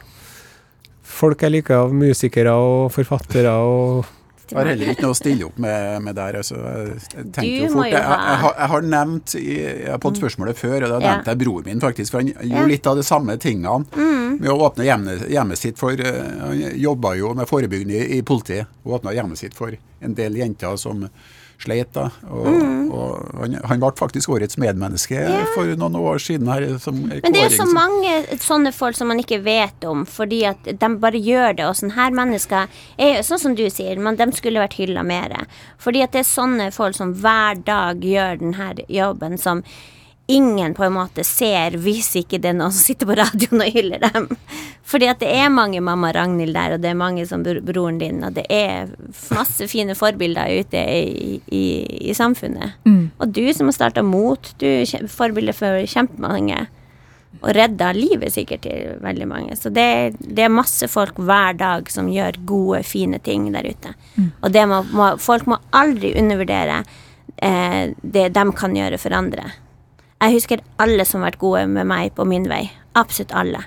[1.20, 4.04] folk jeg liker av musikere og forfattere og
[4.50, 6.38] Jeg har heller ikke noe å stille opp med, med der.
[6.40, 10.18] Altså, jeg, tenker jo fort, jo jeg, jeg, jeg, har- nevnt i, Jeg har fått
[10.20, 11.12] spørsmålet før, og da Ja.
[11.14, 12.10] nevnte jeg bror min, faktisk.
[12.10, 12.40] For han Ja.
[12.42, 14.40] gjorde litt av de samme tingene Mm.
[14.40, 18.22] med å åpne hjemmet, hjemmet sitt for eh, Han jobba jo med forebyggende i, i
[18.22, 19.70] politiet, og åpna hjemmet sitt for
[20.02, 21.08] en del jenter som
[21.62, 21.92] sleit.
[21.94, 22.46] da, og,
[22.90, 25.30] og han, han ble faktisk årets medmenneske Mm.
[25.40, 25.44] Ja.
[25.54, 26.48] for noen år siden.
[26.48, 30.42] her som Men det er så mange sånne folk som man ikke vet om, fordi
[30.48, 31.66] at de bare gjør det.
[31.68, 35.34] Og sånne her mennesker er sånn som du sier, men de skulle vært hylla mer.
[35.78, 39.62] Fordi at det er sånne folk som hver dag gjør denne jobben som
[40.30, 43.74] ingen på en måte ser hvis ikke det er noen som sitter på radioen og
[43.74, 44.28] hyller dem.
[44.90, 48.22] Fordi at det er mange mamma Ragnhild der, og det er mange som broren din,
[48.26, 48.90] og det er
[49.34, 51.64] masse fine forbilder ute i, i,
[52.10, 52.78] i samfunnet.
[52.88, 53.10] Mm.
[53.18, 56.66] Og du som har starta Mot, du er forbilde for kjempemange.
[57.40, 59.54] Og redda livet sikkert til veldig mange.
[59.56, 63.94] Så det, det er masse folk hver dag som gjør gode, fine ting der ute.
[64.42, 66.82] Og det må, må, folk må aldri undervurdere
[67.36, 69.46] eh, det de kan gjøre for andre.
[70.20, 72.66] Jeg husker alle som har vært gode med meg på min vei.
[72.98, 73.62] Absolutt alle.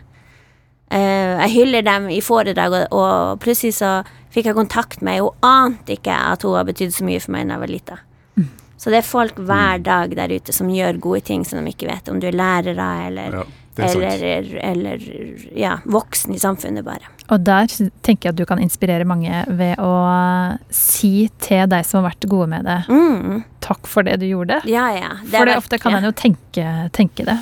[0.93, 3.93] Eh, jeg hyller dem i foredrag, og, og plutselig så
[4.33, 5.29] fikk jeg kontakt med henne.
[5.29, 7.99] Hun ante ikke at hun har betydd så mye for meg da jeg var lita.
[8.83, 11.87] Så det er folk hver dag der ute som gjør gode ting som de ikke
[11.87, 12.09] vet.
[12.11, 13.43] Om du er lærere eller, Ja.
[13.79, 14.99] Eller, eller
[15.57, 17.09] ja, voksen i samfunnet, bare.
[17.31, 17.67] Og der
[18.03, 19.93] tenker jeg at du kan inspirere mange ved å
[20.69, 23.43] si til deg som har vært gode med det, Mm.
[23.63, 24.61] takk for det du gjorde.
[24.69, 25.15] Ja, ja.
[25.25, 25.97] For er det ofte kan ja.
[26.03, 27.39] en jo tenke, tenke det.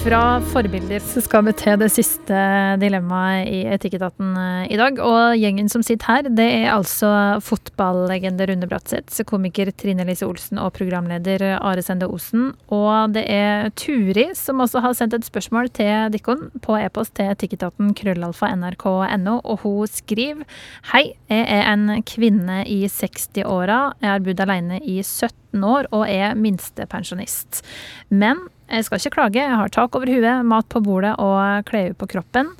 [0.00, 2.36] Fra forbilder så skal vi til det siste
[2.80, 4.96] dilemmaet i Etikketaten eh, i dag.
[5.04, 7.10] Og gjengen som sitter her, det er altså
[7.44, 12.54] fotballegende Rune Bratseth, komiker Trine Lise Olsen og programleder Are Sende Osen.
[12.72, 17.28] Og det er Turi som også har sendt et spørsmål til Dikkon på e-post til
[17.34, 20.48] etikketaten krøllalfa nrk.no, og hun skriver
[20.94, 23.82] Hei, jeg er en kvinne i 60-åra.
[24.00, 27.60] Jeg har bodd alene i 17 år og er minstepensjonist.
[28.08, 29.42] Men jeg skal ikke klage.
[29.42, 32.52] Jeg har tak over huet, mat på bordet og klær på kroppen.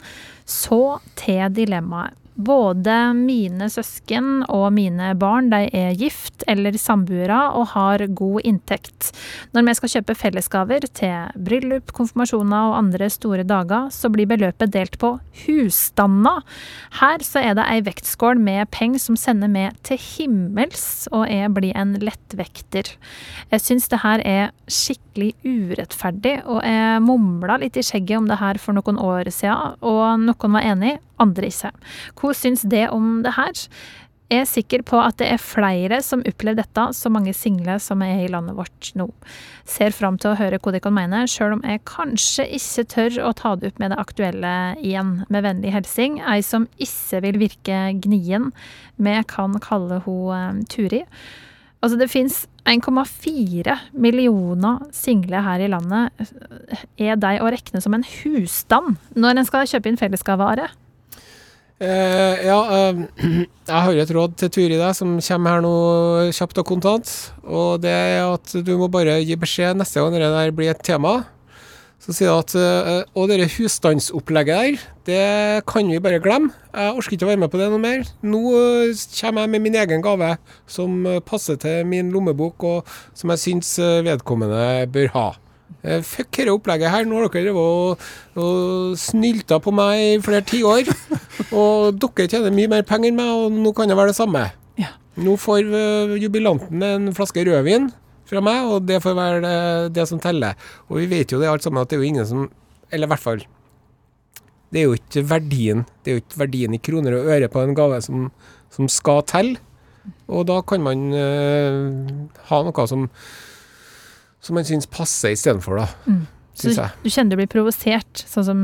[0.44, 2.19] Så til dilemmaet.
[2.40, 9.10] Både mine søsken og mine barn de er gift eller samboere og har god inntekt.
[9.52, 14.72] Når vi skal kjøpe fellesgaver til bryllup, konfirmasjoner og andre store dager, så blir beløpet
[14.72, 15.12] delt på
[15.42, 16.38] husstanda.
[17.00, 21.52] Her så er det ei vektskål med penger som sender med til himmels, og jeg
[21.56, 22.94] blir en lettvekter.
[23.52, 28.40] Jeg syns det her er skikkelig urettferdig, og jeg mumla litt i skjegget om det
[28.40, 31.72] her for noen år siden, og noen var enig, andre ikke.
[32.30, 33.58] Hva syns det om det her?
[34.30, 38.04] Jeg er sikker på at det er flere som opplever dette, så mange single som
[38.06, 39.08] er i landet vårt nå.
[39.66, 43.16] Ser fram til å høre hva de kan mene, sjøl om jeg kanskje ikke tør
[43.26, 45.24] å ta det opp med det aktuelle igjen.
[45.34, 48.52] Med vennlig hilsing ei som ikke vil virke gnien.
[49.02, 51.02] Vi kan kalle hun eh, Turi.
[51.80, 56.30] Altså, det fins 1,4 millioner single her i landet.
[57.02, 60.68] Er de å regne som en husstand når en skal kjøpe inn fellesgavevare?
[61.80, 62.98] Eh, ja, eh,
[63.70, 65.74] jeg har et råd til Turi deg, som kommer her nå
[66.36, 67.12] kjapt og kontant.
[67.48, 70.82] Og det er at du må bare gi beskjed neste gang det der blir et
[70.84, 71.22] tema.
[72.00, 76.52] Så sier jeg at eh, Og det husstandsopplegget der, det kan vi bare glemme.
[76.72, 78.04] Jeg orker ikke å være med på det noe mer.
[78.24, 80.34] Nå eh, kommer jeg med min egen gave,
[80.68, 85.28] som eh, passer til min lommebok, og som jeg syns eh, vedkommende bør ha.
[85.82, 87.06] Eh, Fuck dette opplegget her.
[87.08, 90.90] Nå har dere drevet og, snylta på meg i flere tiår.
[91.60, 94.44] Og dere tjener mye mer penger enn meg, og nå kan det være det samme.
[94.78, 94.92] Ja.
[95.18, 97.88] Nå får eh, jubilanten en flaske rødvin
[98.30, 99.54] fra meg, og det får være det,
[99.96, 100.58] det som teller.
[100.88, 102.44] Og vi vet jo det alt sammen at det er jo ingen som
[102.90, 103.42] Eller i hvert fall
[104.70, 107.62] Det er jo ikke verdien Det er jo ikke verdien i kroner og øre på
[107.62, 108.28] en gave som,
[108.70, 109.58] som skal telle.
[110.30, 113.08] Og da kan man uh, ha noe som
[114.40, 115.88] som man syns passer istedenfor, da.
[116.10, 116.26] Mm.
[116.60, 118.58] Så du kjenner du blir provosert, sånn som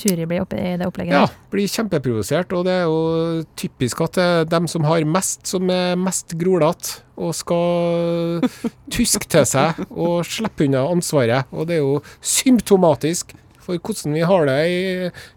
[0.00, 2.52] Turi blir oppe i det opplegget Ja, blir kjempeprovosert.
[2.56, 6.34] Og det er jo typisk at det er dem som har mest, som er mest
[6.40, 8.42] grolete og skal
[8.94, 11.50] tuske til seg og slippe unna ansvaret.
[11.54, 14.82] Og det er jo symptomatisk for hvordan vi har det i,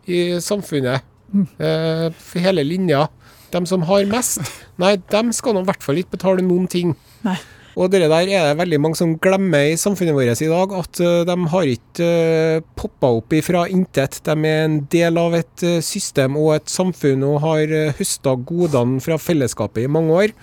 [0.08, 1.08] i samfunnet.
[1.32, 3.08] Eh, for hele linja.
[3.52, 4.40] Dem som har mest,
[4.80, 6.96] nei, dem skal nå i hvert fall ikke betale noen ting.
[7.28, 7.36] Nei.
[7.80, 11.00] Og det der er det veldig mange som glemmer i samfunnet vårt i dag, at
[11.00, 14.20] eh, de har ikke uh, poppa opp ifra intet.
[14.26, 19.00] De er en del av et eh, system og et samfunn og har høsta godene
[19.04, 20.36] fra fellesskapet i mange år.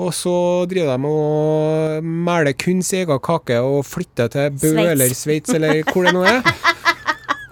[0.00, 0.34] Og så
[0.70, 5.82] driver de og meler kun sin egen kake og flytter til Bø eller Sveits eller
[5.90, 6.44] hvor det nå er.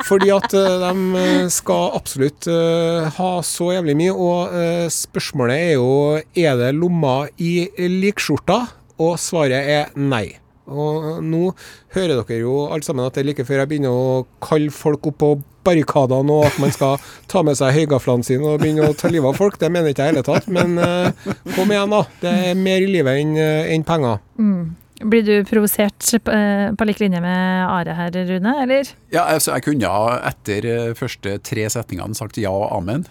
[0.09, 4.15] Fordi at eh, de skal absolutt eh, ha så jævlig mye.
[4.15, 7.69] Og eh, spørsmålet er jo er det lomma i
[8.01, 8.63] likskjorta,
[8.99, 10.27] og svaret er nei.
[10.69, 11.47] Og nå
[11.95, 15.07] hører dere jo alle sammen at det er like før jeg begynner å kalle folk
[15.09, 15.31] opp på
[15.69, 19.33] barrikadene, og at man skal ta med seg høygaflene sine og begynne å ta livet
[19.33, 19.57] av folk.
[19.61, 20.51] Det mener ikke jeg i hele tatt.
[20.53, 22.03] Men eh, kom igjen, da.
[22.21, 24.21] Det er mer i livet enn en penger.
[24.41, 24.77] Mm.
[24.99, 28.89] Blir du provosert på, eh, på lik linje med Are her, Rune, eller?
[29.13, 29.93] Ja, altså, jeg kunne
[30.27, 33.07] etter eh, første tre setningene sagt ja og amen.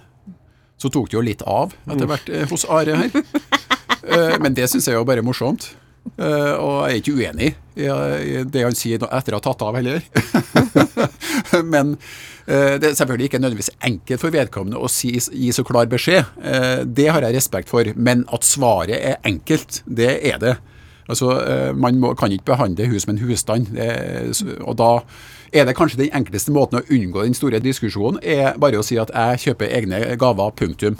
[0.77, 3.15] Så tok det jo litt av etter hvert eh, hos Are her.
[4.07, 5.69] Eh, Men det syns jeg jo bare er morsomt.
[6.17, 9.75] Eh, Og jeg er ikke uenig i det han sier etter å ha tatt av
[9.77, 10.01] heller.
[11.73, 11.97] Men
[12.47, 16.25] eh, det er selvfølgelig ikke nødvendigvis enkelt for vedkommende å si, gi så klar beskjed.
[16.87, 17.91] Det har jeg respekt for.
[17.95, 20.55] Men at svaret er enkelt, det er det.
[21.07, 21.29] Altså,
[21.75, 23.69] Man må, kan ikke behandle hus som en husstand.
[23.75, 23.91] Det,
[24.63, 24.89] og da
[25.55, 28.97] er det kanskje den enkleste måten å unngå den store diskusjonen, er bare å si
[28.99, 30.97] at jeg kjøper egne gaver, punktum.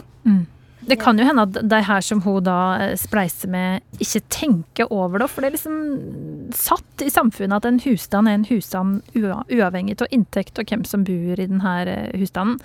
[0.88, 4.92] Det kan jo hende at de her som hun da eh, spleiser med, ikke tenker
[4.94, 5.30] over det.
[5.30, 10.14] For det er liksom satt i samfunnet at en husstand er en husstand uavhengig av
[10.14, 12.62] inntekt og hvem som bor i denne eh, husstanden.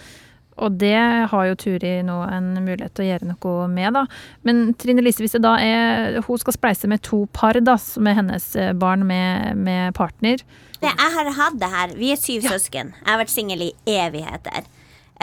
[0.61, 0.97] Og det
[1.31, 4.03] har jo Turi nå en mulighet til å gjøre noe med, da.
[4.45, 8.07] Men Trine Lise, hvis det da er Hun skal spleise med to par, da, som
[8.07, 10.43] er hennes eh, barn med, med partner.
[10.83, 11.95] Jeg har hatt det her.
[11.97, 12.93] Vi er syv søsken.
[12.99, 14.67] Jeg har vært singel i evigheter.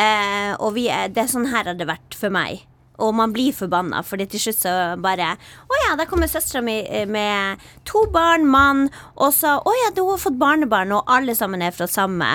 [0.01, 2.65] Eh, og vi er, det er sånn her har det vært for meg.
[3.01, 6.79] Og man blir forbanna, fordi til slutt så bare Å ja, der kommer søstera mi
[6.85, 11.35] eh, med to barn, mann, og så Å ja, du har fått barnebarn, og alle
[11.39, 12.29] sammen er fra samme.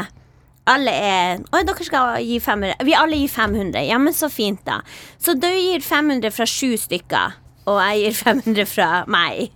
[0.66, 2.82] Alle er Oi, dere skal gi 500.
[2.86, 3.86] Vi alle gir 500.
[3.86, 4.82] Ja, men så fint, da.
[5.22, 7.38] Så du gir 500 fra sju stykker,
[7.70, 9.51] og jeg gir 500 fra meg.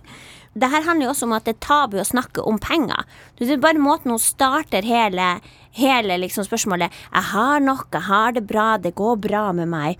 [0.50, 3.04] Det her handler jo også om at det er tabu å snakke om penger.
[3.38, 5.36] Det er bare måten hun starter hele,
[5.78, 9.98] hele liksom spørsmålet 'Jeg har nok, jeg har det bra, det går bra med meg',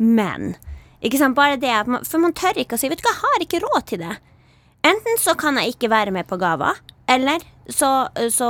[0.00, 0.54] men
[1.04, 3.14] ikke sant, bare det at man, For man tør ikke å si 'Vet du hva,
[3.14, 4.18] jeg har ikke råd til det'.
[4.84, 6.76] Enten så kan jeg ikke være med på gaver,
[7.08, 7.40] eller
[7.70, 8.48] så, så,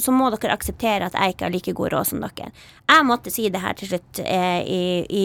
[0.00, 2.50] så må dere akseptere at jeg ikke har like god råd som dere.
[2.90, 5.24] Jeg måtte si det her til slutt eh, i, i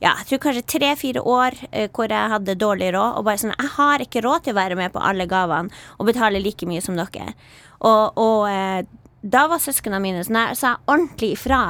[0.00, 3.18] ja, jeg tror kanskje tre-fire år eh, hvor jeg hadde dårlig råd.
[3.18, 6.08] Og bare sånn Jeg har ikke råd til å være med på alle gavene og
[6.08, 7.34] betale like mye som dere.
[7.80, 8.80] Og, og eh,
[9.26, 11.62] da var søsknene mine sånn Jeg sa ordentlig ifra.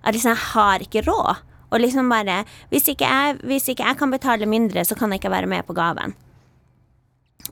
[0.00, 1.44] At liksom, jeg har ikke råd.
[1.70, 2.42] Og liksom bare
[2.72, 5.66] hvis ikke, jeg, hvis ikke jeg kan betale mindre, så kan jeg ikke være med
[5.66, 6.16] på gaven.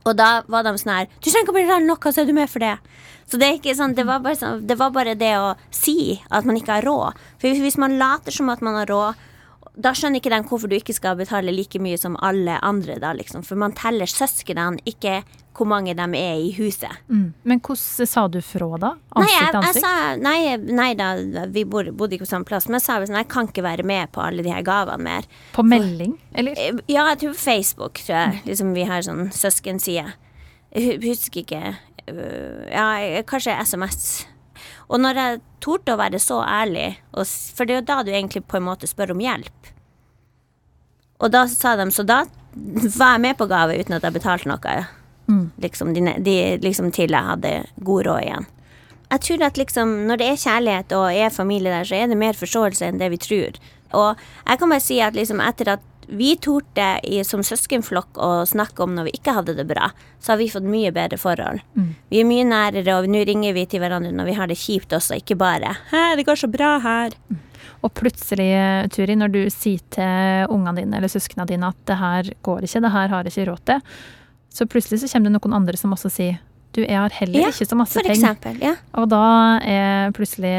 [0.04, 2.34] Og da var de sånn her Du trenger ikke å betale noe, så er du
[2.36, 2.76] med for det.
[3.28, 6.78] Så det sånn, det var, sånn, det var bare det å si at man ikke
[6.78, 7.18] har råd.
[7.40, 9.26] For hvis man later som at man har råd,
[9.78, 13.12] da skjønner ikke de hvorfor du ikke skal betale like mye som alle andre, da,
[13.14, 13.44] liksom.
[13.46, 15.20] For man teller søsknene, ikke
[15.58, 16.92] hvor mange de er i huset.
[17.10, 17.32] Mm.
[17.50, 18.92] Men hvordan sa du fra, da?
[19.18, 19.82] Nei, Ansikt jeg, jeg ansikt?
[19.82, 20.38] sa nei,
[20.78, 21.08] nei da,
[21.54, 23.86] vi bor, bodde ikke på samme plass, men jeg sa sånn, jeg kan ikke være
[23.86, 25.26] med på alle de her gavene mer.
[25.56, 26.54] På melding, eller?
[26.58, 28.42] Eh, Ja, jeg tror Facebook, tror jeg.
[28.46, 30.06] Liksom vi har sånn søskenside.
[30.76, 31.62] Jeg husker ikke
[32.12, 34.26] øh, Ja, kanskje SMS.
[34.88, 38.44] Og når jeg torde å være så ærlig, for det er jo da du egentlig
[38.48, 39.72] på en måte spør om hjelp
[41.20, 42.22] Og da sa de Så da
[42.96, 44.76] var jeg med på gave uten at jeg betalte noe.
[45.60, 47.52] Liksom, de, de, liksom til jeg hadde
[47.84, 48.46] god råd igjen.
[49.08, 52.18] Jeg tror at liksom, når det er kjærlighet og er familie der, så er det
[52.20, 53.60] mer forståelse enn det vi tror.
[53.96, 58.30] Og jeg kan bare si at liksom etter at vi torde i, som søskenflokk å
[58.48, 59.90] snakke om når vi ikke hadde det bra,
[60.20, 61.60] så har vi fått mye bedre forhold.
[62.08, 64.94] Vi er mye nærere, og nå ringer vi til hverandre når vi har det kjipt
[64.96, 67.14] også, ikke bare 'Hæ, det går så bra her'.
[67.82, 72.22] Og plutselig, Turi, når du sier til ungene dine eller søsknene dine at det her
[72.42, 73.80] går ikke, det her har jeg ikke råd til,
[74.50, 76.38] så plutselig så kommer det noen andre som også sier
[76.76, 78.58] du, jeg har heller Ja, ikke så masse For eksempel.
[78.62, 78.74] Ja.
[79.00, 79.22] Og da
[79.64, 80.52] er plutselig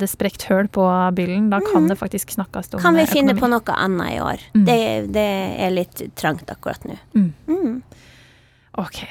[0.00, 1.50] det sprekt høl på byllen.
[1.52, 2.82] Da kan det faktisk snakkes om Mm.
[2.82, 3.40] Kan vi finne økonomi.
[3.40, 4.40] på noe annet i år?
[4.56, 4.64] Mm.
[4.66, 4.78] Det,
[5.12, 5.26] det
[5.66, 6.96] er litt trangt akkurat nå.
[8.78, 9.02] Ok.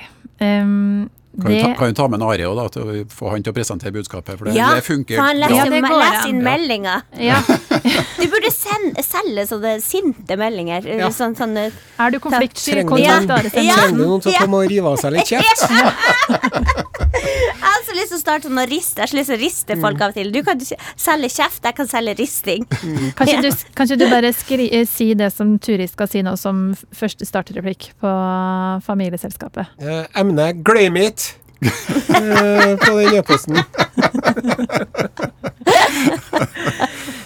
[0.41, 1.09] Um,
[1.41, 3.29] Kan, det du ta, kan vi ta med en Are òg, da, til å få
[3.31, 4.37] han til å presentere budskapet?
[4.37, 5.47] For det, Ja, det funker for han bra.
[5.47, 5.63] leser, Ja,
[6.23, 6.29] an.
[6.29, 6.47] inn Ja.
[6.49, 7.01] meldinger.
[7.17, 7.39] Ja.
[8.19, 10.85] Du burde sende, selge sånne sinte meldinger.
[10.85, 11.07] Ja.
[11.09, 12.71] Sånn, sånn, Er du konfliktsky?
[12.73, 13.75] Trenger Kontakt Are Ja.
[13.75, 14.39] trenger du noen til å Ja.
[14.45, 16.85] komme og rive av seg litt kjeft?
[17.99, 18.95] Har lyst til å starte sånn å riste.
[18.95, 19.81] Jeg har så lyst til å riste Mm.
[19.83, 20.31] folk av og til.
[20.31, 20.59] Du kan
[20.95, 22.65] selge kjeft, jeg kan selge risting.
[23.19, 26.75] Kanskje, du, kanskje du bare skri, eh, si det som Turi skal si nå som
[26.95, 28.13] første startereplikk på
[28.87, 29.67] familieselskapet.
[29.81, 33.59] Eh, emnet 'glem it' på den e-posten.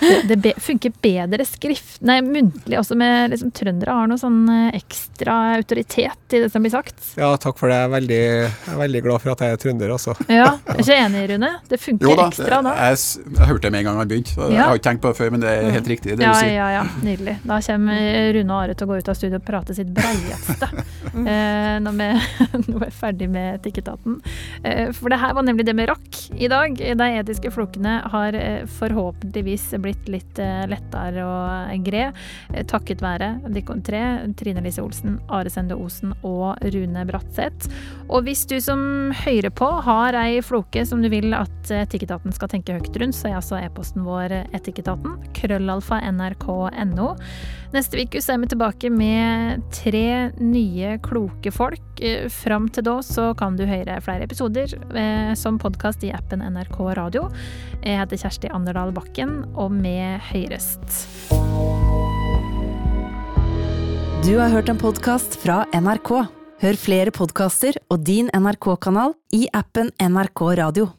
[0.03, 4.41] Det, det be, funker bedre skrift, nei, muntlig også med liksom, Trøndere har noe sånn
[4.51, 6.97] eh, ekstra autoritet i det som blir sagt.
[7.19, 7.77] Ja, takk for det.
[7.77, 10.15] Jeg er veldig, jeg er veldig glad for at jeg er trønder, altså.
[10.27, 11.51] Ja, er ikke enig, Rune?
[11.71, 12.73] Det funker Jo da, ekstra da.
[12.81, 14.35] jeg, jeg, jeg hørte det med en gang han begynte.
[14.41, 14.49] Ja.
[14.51, 16.17] Jeg har ikke tenkt på det før, men det er helt riktig.
[16.17, 16.53] det Ja, du sier.
[16.57, 16.83] ja, ja.
[17.05, 17.37] Nydelig.
[17.47, 18.03] Da kommer
[18.39, 20.71] Rune og Are til å gå ut av studio og prate sitt breieste
[21.31, 22.09] eh, når vi
[22.73, 24.19] nå er ferdig med Etikketaten.
[24.63, 26.77] Eh, for det her var nemlig det med rakk i dag.
[26.77, 31.37] De etiske flokene har eh, forhåpentligvis blitt litt eh, lettere å
[31.85, 32.09] gre,
[32.53, 34.03] eh, takket være de tre,
[34.39, 37.69] Trine Lise Olsen, Are Sende Osen og Rune Bratseth.
[38.09, 42.51] Og hvis du som hører på har ei floke som du vil at Etikketaten skal
[42.51, 47.13] tenke høyt rundt, så er altså e-posten vår etikketaten, krøllalfa nrk.no.
[47.73, 51.81] Neste uke er vi tilbake med tre nye kloke folk.
[51.97, 56.45] Eh, Fram til da så kan du høre flere episoder eh, som podkast i appen
[56.45, 57.25] NRK Radio.
[57.81, 59.95] Jeg heter Kjersti Anderdal Bakken, og vi
[60.29, 61.01] høyrest.
[64.23, 66.13] Du har hørt en podkast fra NRK.
[66.63, 70.93] Hør flere podkaster og din NRK-kanal i appen NRK Radio.